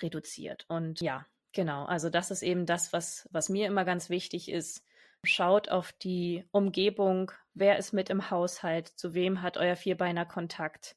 reduziert. 0.00 0.64
Und 0.68 1.00
ja, 1.00 1.26
genau, 1.52 1.84
also 1.84 2.10
das 2.10 2.30
ist 2.30 2.42
eben 2.42 2.66
das, 2.66 2.92
was, 2.92 3.28
was 3.32 3.48
mir 3.48 3.66
immer 3.66 3.84
ganz 3.84 4.08
wichtig 4.08 4.50
ist. 4.50 4.84
Schaut 5.22 5.68
auf 5.70 5.92
die 5.92 6.44
Umgebung, 6.52 7.32
wer 7.54 7.78
ist 7.78 7.92
mit 7.92 8.10
im 8.10 8.30
Haushalt, 8.30 8.88
zu 8.88 9.14
wem 9.14 9.42
hat 9.42 9.56
euer 9.56 9.76
Vierbeiner 9.76 10.24
Kontakt, 10.24 10.96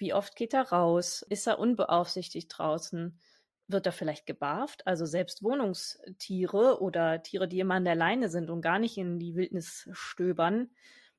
wie 0.00 0.14
oft 0.14 0.34
geht 0.36 0.54
er 0.54 0.70
raus, 0.70 1.22
ist 1.28 1.46
er 1.46 1.58
unbeaufsichtigt 1.58 2.48
draußen, 2.56 3.18
wird 3.68 3.86
er 3.86 3.92
vielleicht 3.92 4.26
gebarft, 4.26 4.86
also 4.86 5.06
selbst 5.06 5.42
Wohnungstiere 5.42 6.80
oder 6.80 7.22
Tiere, 7.22 7.46
die 7.46 7.60
immer 7.60 7.74
an 7.74 7.84
der 7.84 7.94
Leine 7.94 8.28
sind 8.28 8.50
und 8.50 8.62
gar 8.62 8.78
nicht 8.78 8.96
in 8.96 9.18
die 9.18 9.36
Wildnis 9.36 9.88
stöbern, 9.92 10.70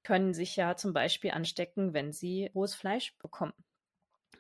können 0.04 0.34
sich 0.34 0.56
ja 0.56 0.76
zum 0.76 0.94
Beispiel 0.94 1.32
anstecken, 1.32 1.94
wenn 1.94 2.12
sie 2.12 2.52
rohes 2.56 2.74
Fleisch 2.76 3.18
bekommen. 3.20 3.54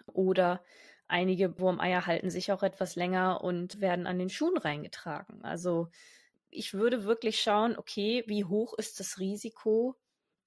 Oder 0.08 0.63
einige 1.08 1.60
Wurmeier 1.60 2.08
halten 2.08 2.30
sich 2.30 2.51
auch 2.51 2.63
etwas 2.63 2.95
länger 2.95 3.43
und 3.43 3.80
werden 3.80 4.08
an 4.08 4.17
den 4.17 4.30
Schuhen 4.30 4.58
reingetragen. 4.58 5.43
Also 5.43 5.89
ich 6.49 6.73
würde 6.73 7.06
wirklich 7.06 7.41
schauen, 7.41 7.77
okay, 7.77 8.23
wie 8.27 8.43
hoch 8.43 8.73
ist 8.73 8.99
das 8.99 9.19
Risiko 9.19 9.95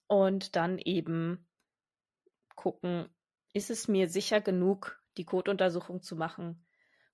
und 0.07 0.57
dann 0.57 0.79
eben 0.79 1.47
gucken, 2.57 3.09
ist 3.55 3.71
es 3.71 3.89
mir 3.89 4.09
sicher 4.09 4.43
genug, 4.43 5.01
die 5.17 5.25
Kotuntersuchung 5.25 6.03
zu 6.03 6.17
machen 6.17 6.67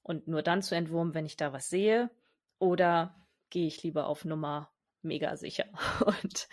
und 0.02 0.26
nur 0.26 0.42
dann 0.42 0.62
zu 0.62 0.74
entwurmen, 0.74 1.14
wenn 1.14 1.26
ich 1.26 1.36
da 1.36 1.52
was 1.52 1.68
sehe? 1.68 2.10
Oder 2.58 3.14
gehe 3.50 3.66
ich 3.66 3.82
lieber 3.82 4.06
auf 4.06 4.24
Nummer 4.24 4.72
mega 5.02 5.36
sicher 5.36 5.66
und 6.22 6.48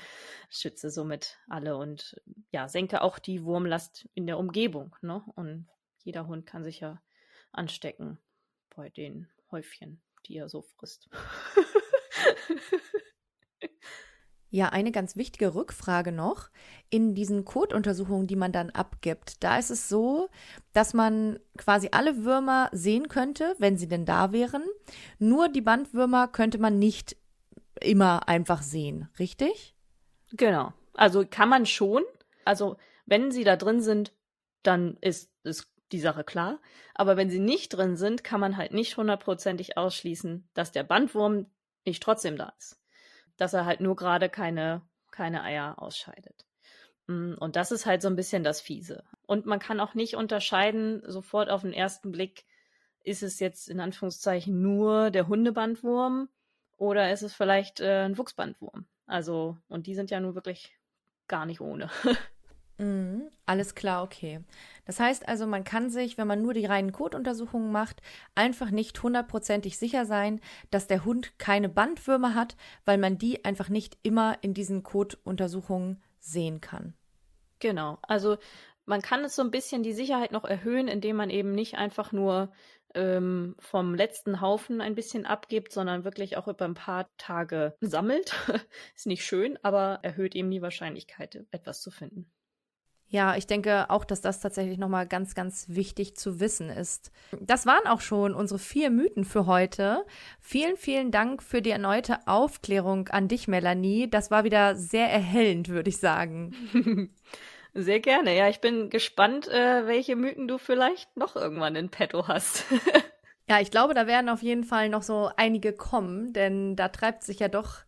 schütze 0.49 0.89
somit 0.89 1.37
alle 1.47 1.77
und 1.77 2.21
ja, 2.51 2.67
senke 2.67 3.01
auch 3.01 3.17
die 3.17 3.43
Wurmlast 3.43 4.07
in 4.13 4.27
der 4.27 4.37
Umgebung. 4.37 4.95
Ne? 5.01 5.23
Und 5.35 5.67
jeder 6.03 6.27
Hund 6.27 6.45
kann 6.45 6.63
sich 6.63 6.81
ja 6.81 7.01
anstecken 7.51 8.19
bei 8.75 8.89
den 8.89 9.29
Häufchen, 9.51 10.01
die 10.25 10.35
er 10.35 10.49
so 10.49 10.61
frisst. 10.61 11.09
Ja, 14.49 14.69
eine 14.69 14.91
ganz 14.91 15.17
wichtige 15.17 15.55
Rückfrage 15.55 16.11
noch. 16.11 16.49
In 16.89 17.15
diesen 17.15 17.43
Kotuntersuchungen, 17.43 18.27
die 18.27 18.37
man 18.37 18.53
dann 18.53 18.69
abgibt, 18.69 19.43
da 19.43 19.57
ist 19.57 19.71
es 19.71 19.89
so, 19.89 20.29
dass 20.71 20.93
man 20.93 21.39
quasi 21.57 21.89
alle 21.91 22.23
Würmer 22.23 22.69
sehen 22.71 23.09
könnte, 23.09 23.55
wenn 23.59 23.77
sie 23.77 23.89
denn 23.89 24.05
da 24.05 24.31
wären. 24.31 24.63
Nur 25.19 25.49
die 25.49 25.61
Bandwürmer 25.61 26.29
könnte 26.29 26.59
man 26.59 26.79
nicht 26.79 27.17
immer 27.81 28.29
einfach 28.29 28.61
sehen, 28.61 29.09
richtig? 29.19 29.75
Genau. 30.31 30.73
Also 30.93 31.25
kann 31.29 31.49
man 31.49 31.65
schon. 31.65 32.03
Also 32.45 32.77
wenn 33.05 33.31
sie 33.31 33.43
da 33.43 33.57
drin 33.57 33.81
sind, 33.81 34.13
dann 34.63 34.97
ist, 35.01 35.29
ist 35.43 35.67
die 35.91 35.99
Sache 35.99 36.23
klar. 36.23 36.59
Aber 36.95 37.17
wenn 37.17 37.29
sie 37.29 37.39
nicht 37.39 37.69
drin 37.69 37.97
sind, 37.97 38.23
kann 38.23 38.39
man 38.39 38.55
halt 38.55 38.73
nicht 38.73 38.95
hundertprozentig 38.95 39.77
ausschließen, 39.77 40.47
dass 40.53 40.71
der 40.71 40.83
Bandwurm 40.83 41.47
nicht 41.85 42.01
trotzdem 42.01 42.37
da 42.37 42.53
ist 42.57 42.79
dass 43.37 43.53
er 43.53 43.65
halt 43.65 43.79
nur 43.79 43.95
gerade 43.95 44.29
keine, 44.29 44.81
keine 45.11 45.43
Eier 45.43 45.81
ausscheidet. 45.81 46.45
Mm, 47.07 47.33
und 47.39 47.55
das 47.55 47.71
ist 47.71 47.85
halt 47.85 48.01
so 48.01 48.07
ein 48.09 48.15
bisschen 48.15 48.43
das 48.43 48.61
Fiese. 48.61 49.03
Und 49.25 49.45
man 49.45 49.59
kann 49.59 49.79
auch 49.79 49.93
nicht 49.93 50.15
unterscheiden, 50.15 51.01
sofort 51.05 51.49
auf 51.49 51.61
den 51.61 51.73
ersten 51.73 52.11
Blick, 52.11 52.45
ist 53.03 53.23
es 53.23 53.39
jetzt 53.39 53.69
in 53.69 53.79
Anführungszeichen 53.79 54.61
nur 54.61 55.11
der 55.11 55.27
Hundebandwurm 55.27 56.27
oder 56.75 57.11
ist 57.11 57.21
es 57.21 57.33
vielleicht 57.33 57.79
äh, 57.79 58.03
ein 58.03 58.17
Wuchsbandwurm? 58.17 58.85
Also, 59.05 59.57
und 59.69 59.87
die 59.87 59.95
sind 59.95 60.11
ja 60.11 60.19
nun 60.19 60.35
wirklich 60.35 60.77
gar 61.27 61.45
nicht 61.45 61.61
ohne. 61.61 61.89
Mhm, 62.79 63.31
alles 63.47 63.73
klar, 63.73 64.03
okay. 64.03 64.41
Das 64.85 64.99
heißt 64.99 65.27
also, 65.27 65.47
man 65.47 65.63
kann 65.63 65.89
sich, 65.89 66.17
wenn 66.17 66.27
man 66.27 66.41
nur 66.41 66.53
die 66.53 66.65
reinen 66.65 66.91
Kotuntersuchungen 66.91 67.71
macht, 67.71 68.01
einfach 68.35 68.69
nicht 68.69 69.01
hundertprozentig 69.01 69.77
sicher 69.77 70.05
sein, 70.05 70.39
dass 70.69 70.85
der 70.85 71.03
Hund 71.03 71.39
keine 71.39 71.69
Bandwürmer 71.69 72.35
hat, 72.35 72.55
weil 72.85 72.99
man 72.99 73.17
die 73.17 73.43
einfach 73.45 73.69
nicht 73.69 73.97
immer 74.03 74.37
in 74.41 74.53
diesen 74.53 74.83
Kotuntersuchungen 74.83 76.03
sehen 76.19 76.61
kann. 76.61 76.93
Genau. 77.59 77.97
Also 78.03 78.37
man 78.85 79.01
kann 79.01 79.23
es 79.25 79.35
so 79.35 79.41
ein 79.41 79.51
bisschen 79.51 79.81
die 79.81 79.93
Sicherheit 79.93 80.31
noch 80.31 80.45
erhöhen, 80.45 80.87
indem 80.87 81.15
man 81.15 81.31
eben 81.31 81.53
nicht 81.53 81.75
einfach 81.75 82.11
nur 82.11 82.51
ähm, 82.93 83.55
vom 83.59 83.95
letzten 83.95 84.39
Haufen 84.39 84.81
ein 84.81 84.95
bisschen 84.95 85.25
abgibt, 85.25 85.71
sondern 85.71 86.03
wirklich 86.03 86.37
auch 86.37 86.47
über 86.47 86.65
ein 86.65 86.75
paar 86.75 87.09
Tage 87.17 87.75
sammelt. 87.81 88.33
Ist 88.95 89.07
nicht 89.07 89.25
schön, 89.25 89.57
aber 89.63 89.99
erhöht 90.03 90.35
eben 90.35 90.51
die 90.51 90.61
Wahrscheinlichkeit, 90.61 91.43
etwas 91.51 91.81
zu 91.81 91.89
finden. 91.89 92.31
Ja, 93.09 93.37
ich 93.37 93.47
denke 93.47 93.89
auch, 93.89 94.03
dass 94.03 94.19
das 94.19 94.41
tatsächlich 94.41 94.77
nochmal 94.77 95.07
ganz, 95.07 95.33
ganz 95.33 95.67
wichtig 95.69 96.17
zu 96.17 96.41
wissen 96.41 96.69
ist. 96.69 97.11
Das 97.39 97.65
waren 97.65 97.87
auch 97.87 98.01
schon 98.01 98.33
unsere 98.33 98.59
vier 98.59 98.89
Mythen 98.89 99.23
für 99.23 99.45
heute. 99.45 100.05
Vielen, 100.41 100.75
vielen 100.75 101.09
Dank 101.11 101.41
für 101.41 101.61
die 101.61 101.69
erneute 101.69 102.27
Aufklärung 102.27 103.07
an 103.07 103.29
dich, 103.29 103.47
Melanie. 103.47 104.09
Das 104.09 104.29
war 104.29 104.43
wieder 104.43 104.75
sehr 104.75 105.09
erhellend, 105.09 105.69
würde 105.69 105.89
ich 105.89 105.97
sagen. 105.97 106.53
Sehr 107.79 107.99
gerne. 107.99 108.35
Ja, 108.35 108.49
ich 108.49 108.59
bin 108.59 108.89
gespannt, 108.89 109.47
äh, 109.49 109.85
welche 109.85 110.15
Mythen 110.15 110.47
du 110.47 110.57
vielleicht 110.57 111.15
noch 111.15 111.35
irgendwann 111.35 111.75
in 111.75 111.89
petto 111.89 112.27
hast. 112.27 112.65
ja, 113.47 113.59
ich 113.59 113.69
glaube, 113.69 113.93
da 113.93 114.07
werden 114.07 114.29
auf 114.29 114.41
jeden 114.41 114.63
Fall 114.63 114.89
noch 114.89 115.03
so 115.03 115.29
einige 115.37 115.73
kommen, 115.73 116.33
denn 116.33 116.75
da 116.75 116.87
treibt 116.87 117.23
sich 117.23 117.37
ja 117.37 117.49
doch 117.49 117.81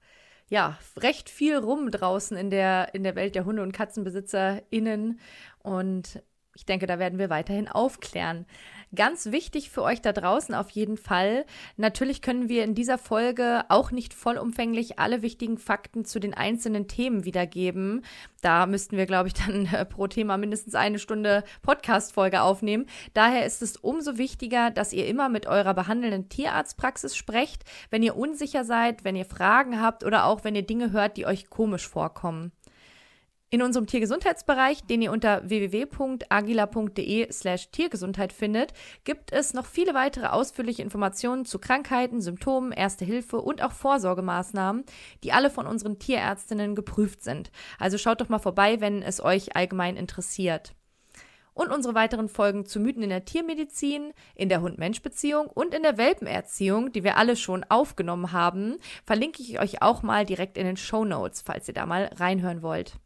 ja, 0.50 0.78
recht 0.98 1.30
viel 1.30 1.58
rum 1.58 1.92
draußen 1.92 2.36
in 2.36 2.50
der, 2.50 2.94
in 2.94 3.04
der 3.04 3.16
Welt 3.16 3.36
der 3.36 3.46
Hunde- 3.46 3.62
und 3.62 3.72
KatzenbesitzerInnen. 3.72 5.20
Und 5.60 6.22
ich 6.56 6.66
denke, 6.66 6.88
da 6.88 7.00
werden 7.00 7.20
wir 7.20 7.30
weiterhin 7.30 7.68
aufklären. 7.68 8.46
Ganz 8.96 9.28
wichtig 9.28 9.70
für 9.70 9.84
euch 9.84 10.02
da 10.02 10.14
draußen 10.14 10.56
auf 10.56 10.72
jeden 10.72 10.98
Fall. 10.98 11.46
Natürlich 11.78 12.24
können 12.24 12.50
wir 12.50 12.64
in 12.64 12.74
dieser 12.74 12.98
Folge 12.98 13.64
auch 13.70 13.92
nicht 13.92 14.16
vollumfänglich 14.16 14.98
alle 14.98 15.22
wichtigen 15.22 15.60
Fakten 15.60 16.06
zu 16.06 16.20
den 16.20 16.34
einzelnen 16.34 16.88
Themen 16.88 17.24
wiedergeben. 17.24 18.04
Da 18.42 18.66
müssten 18.66 18.98
wir, 18.98 19.06
glaube 19.06 19.28
ich, 19.28 19.36
dann 19.36 19.66
äh, 19.72 19.86
pro 19.86 20.08
Thema 20.08 20.38
mindestens 20.38 20.74
eine 20.74 20.98
Stunde 20.98 21.44
Podcast-Folge 21.62 22.42
aufnehmen. 22.42 22.88
Daher 23.14 23.46
ist 23.46 23.62
es 23.62 23.78
umso 23.78 24.18
wichtiger, 24.18 24.72
dass 24.72 24.92
ihr 24.92 25.06
immer 25.06 25.30
mit 25.30 25.46
eurer 25.46 25.76
behandelnden 25.76 26.28
Tierarztpraxis 26.30 27.16
sprecht, 27.16 27.66
wenn 27.92 28.02
ihr 28.02 28.16
unsicher 28.16 28.64
seid, 28.64 29.04
wenn 29.04 29.16
ihr 29.16 29.26
Fragen 29.26 29.80
habt 29.80 30.04
oder 30.04 30.26
auch 30.26 30.44
wenn 30.44 30.56
ihr 30.56 30.66
Dinge 30.66 30.92
hört, 30.92 31.18
die 31.18 31.28
euch 31.28 31.52
komisch 31.52 31.88
vorkommen. 31.88 32.54
In 33.52 33.64
unserem 33.64 33.88
Tiergesundheitsbereich, 33.88 34.84
den 34.84 35.02
ihr 35.02 35.12
unter 35.12 35.50
www.agila.de 35.50 37.32
slash 37.32 37.72
Tiergesundheit 37.72 38.32
findet, 38.32 38.74
gibt 39.06 39.32
es 39.34 39.56
noch 39.56 39.66
viele 39.66 39.96
weitere 39.96 40.28
ausführliche 40.28 40.84
Informationen 40.84 41.46
zu 41.46 41.58
Krankheiten, 41.58 42.22
Symptomen, 42.22 42.72
Erste 42.72 43.06
Hilfe 43.06 43.38
und 43.38 43.64
auch 43.64 43.72
Vorsorgemaßnahmen, 43.72 44.84
die 45.24 45.32
alle 45.32 45.50
von 45.50 45.66
unseren 45.66 45.98
Tierärztinnen 45.98 46.76
geprüft 46.76 47.24
sind. 47.24 47.50
Also 47.80 47.98
schaut 47.98 48.22
doch 48.22 48.30
mal 48.30 48.38
vorbei, 48.38 48.82
wenn 48.82 49.02
es 49.02 49.20
euch 49.20 49.56
allgemein 49.56 49.98
interessiert. 49.98 50.76
Und 51.56 51.72
unsere 51.72 51.96
weiteren 51.96 52.30
Folgen 52.30 52.68
zu 52.68 52.80
Mythen 52.80 53.02
in 53.02 53.10
der 53.10 53.26
Tiermedizin, 53.26 54.14
in 54.36 54.50
der 54.50 54.62
Hund-Mensch-Beziehung 54.62 55.48
und 55.48 55.74
in 55.74 55.82
der 55.82 55.98
Welpenerziehung, 55.98 56.92
die 56.92 57.04
wir 57.04 57.18
alle 57.18 57.36
schon 57.36 57.64
aufgenommen 57.64 58.32
haben, 58.32 58.78
verlinke 59.04 59.42
ich 59.42 59.60
euch 59.60 59.82
auch 59.82 60.04
mal 60.04 60.24
direkt 60.24 60.56
in 60.56 60.68
den 60.68 60.78
Show 60.78 61.04
Notes, 61.04 61.42
falls 61.42 61.68
ihr 61.68 61.74
da 61.74 61.88
mal 61.88 62.12
reinhören 62.16 62.62
wollt. 62.62 63.00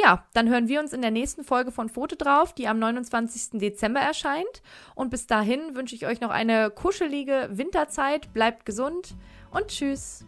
Ja, 0.00 0.24
dann 0.32 0.48
hören 0.48 0.68
wir 0.68 0.78
uns 0.78 0.92
in 0.92 1.02
der 1.02 1.10
nächsten 1.10 1.42
Folge 1.42 1.72
von 1.72 1.88
Foto 1.88 2.14
drauf, 2.14 2.52
die 2.52 2.68
am 2.68 2.78
29. 2.78 3.58
Dezember 3.58 3.98
erscheint. 3.98 4.62
Und 4.94 5.10
bis 5.10 5.26
dahin 5.26 5.74
wünsche 5.74 5.96
ich 5.96 6.06
euch 6.06 6.20
noch 6.20 6.30
eine 6.30 6.70
kuschelige 6.70 7.48
Winterzeit. 7.50 8.32
Bleibt 8.32 8.64
gesund 8.64 9.16
und 9.50 9.66
tschüss. 9.66 10.27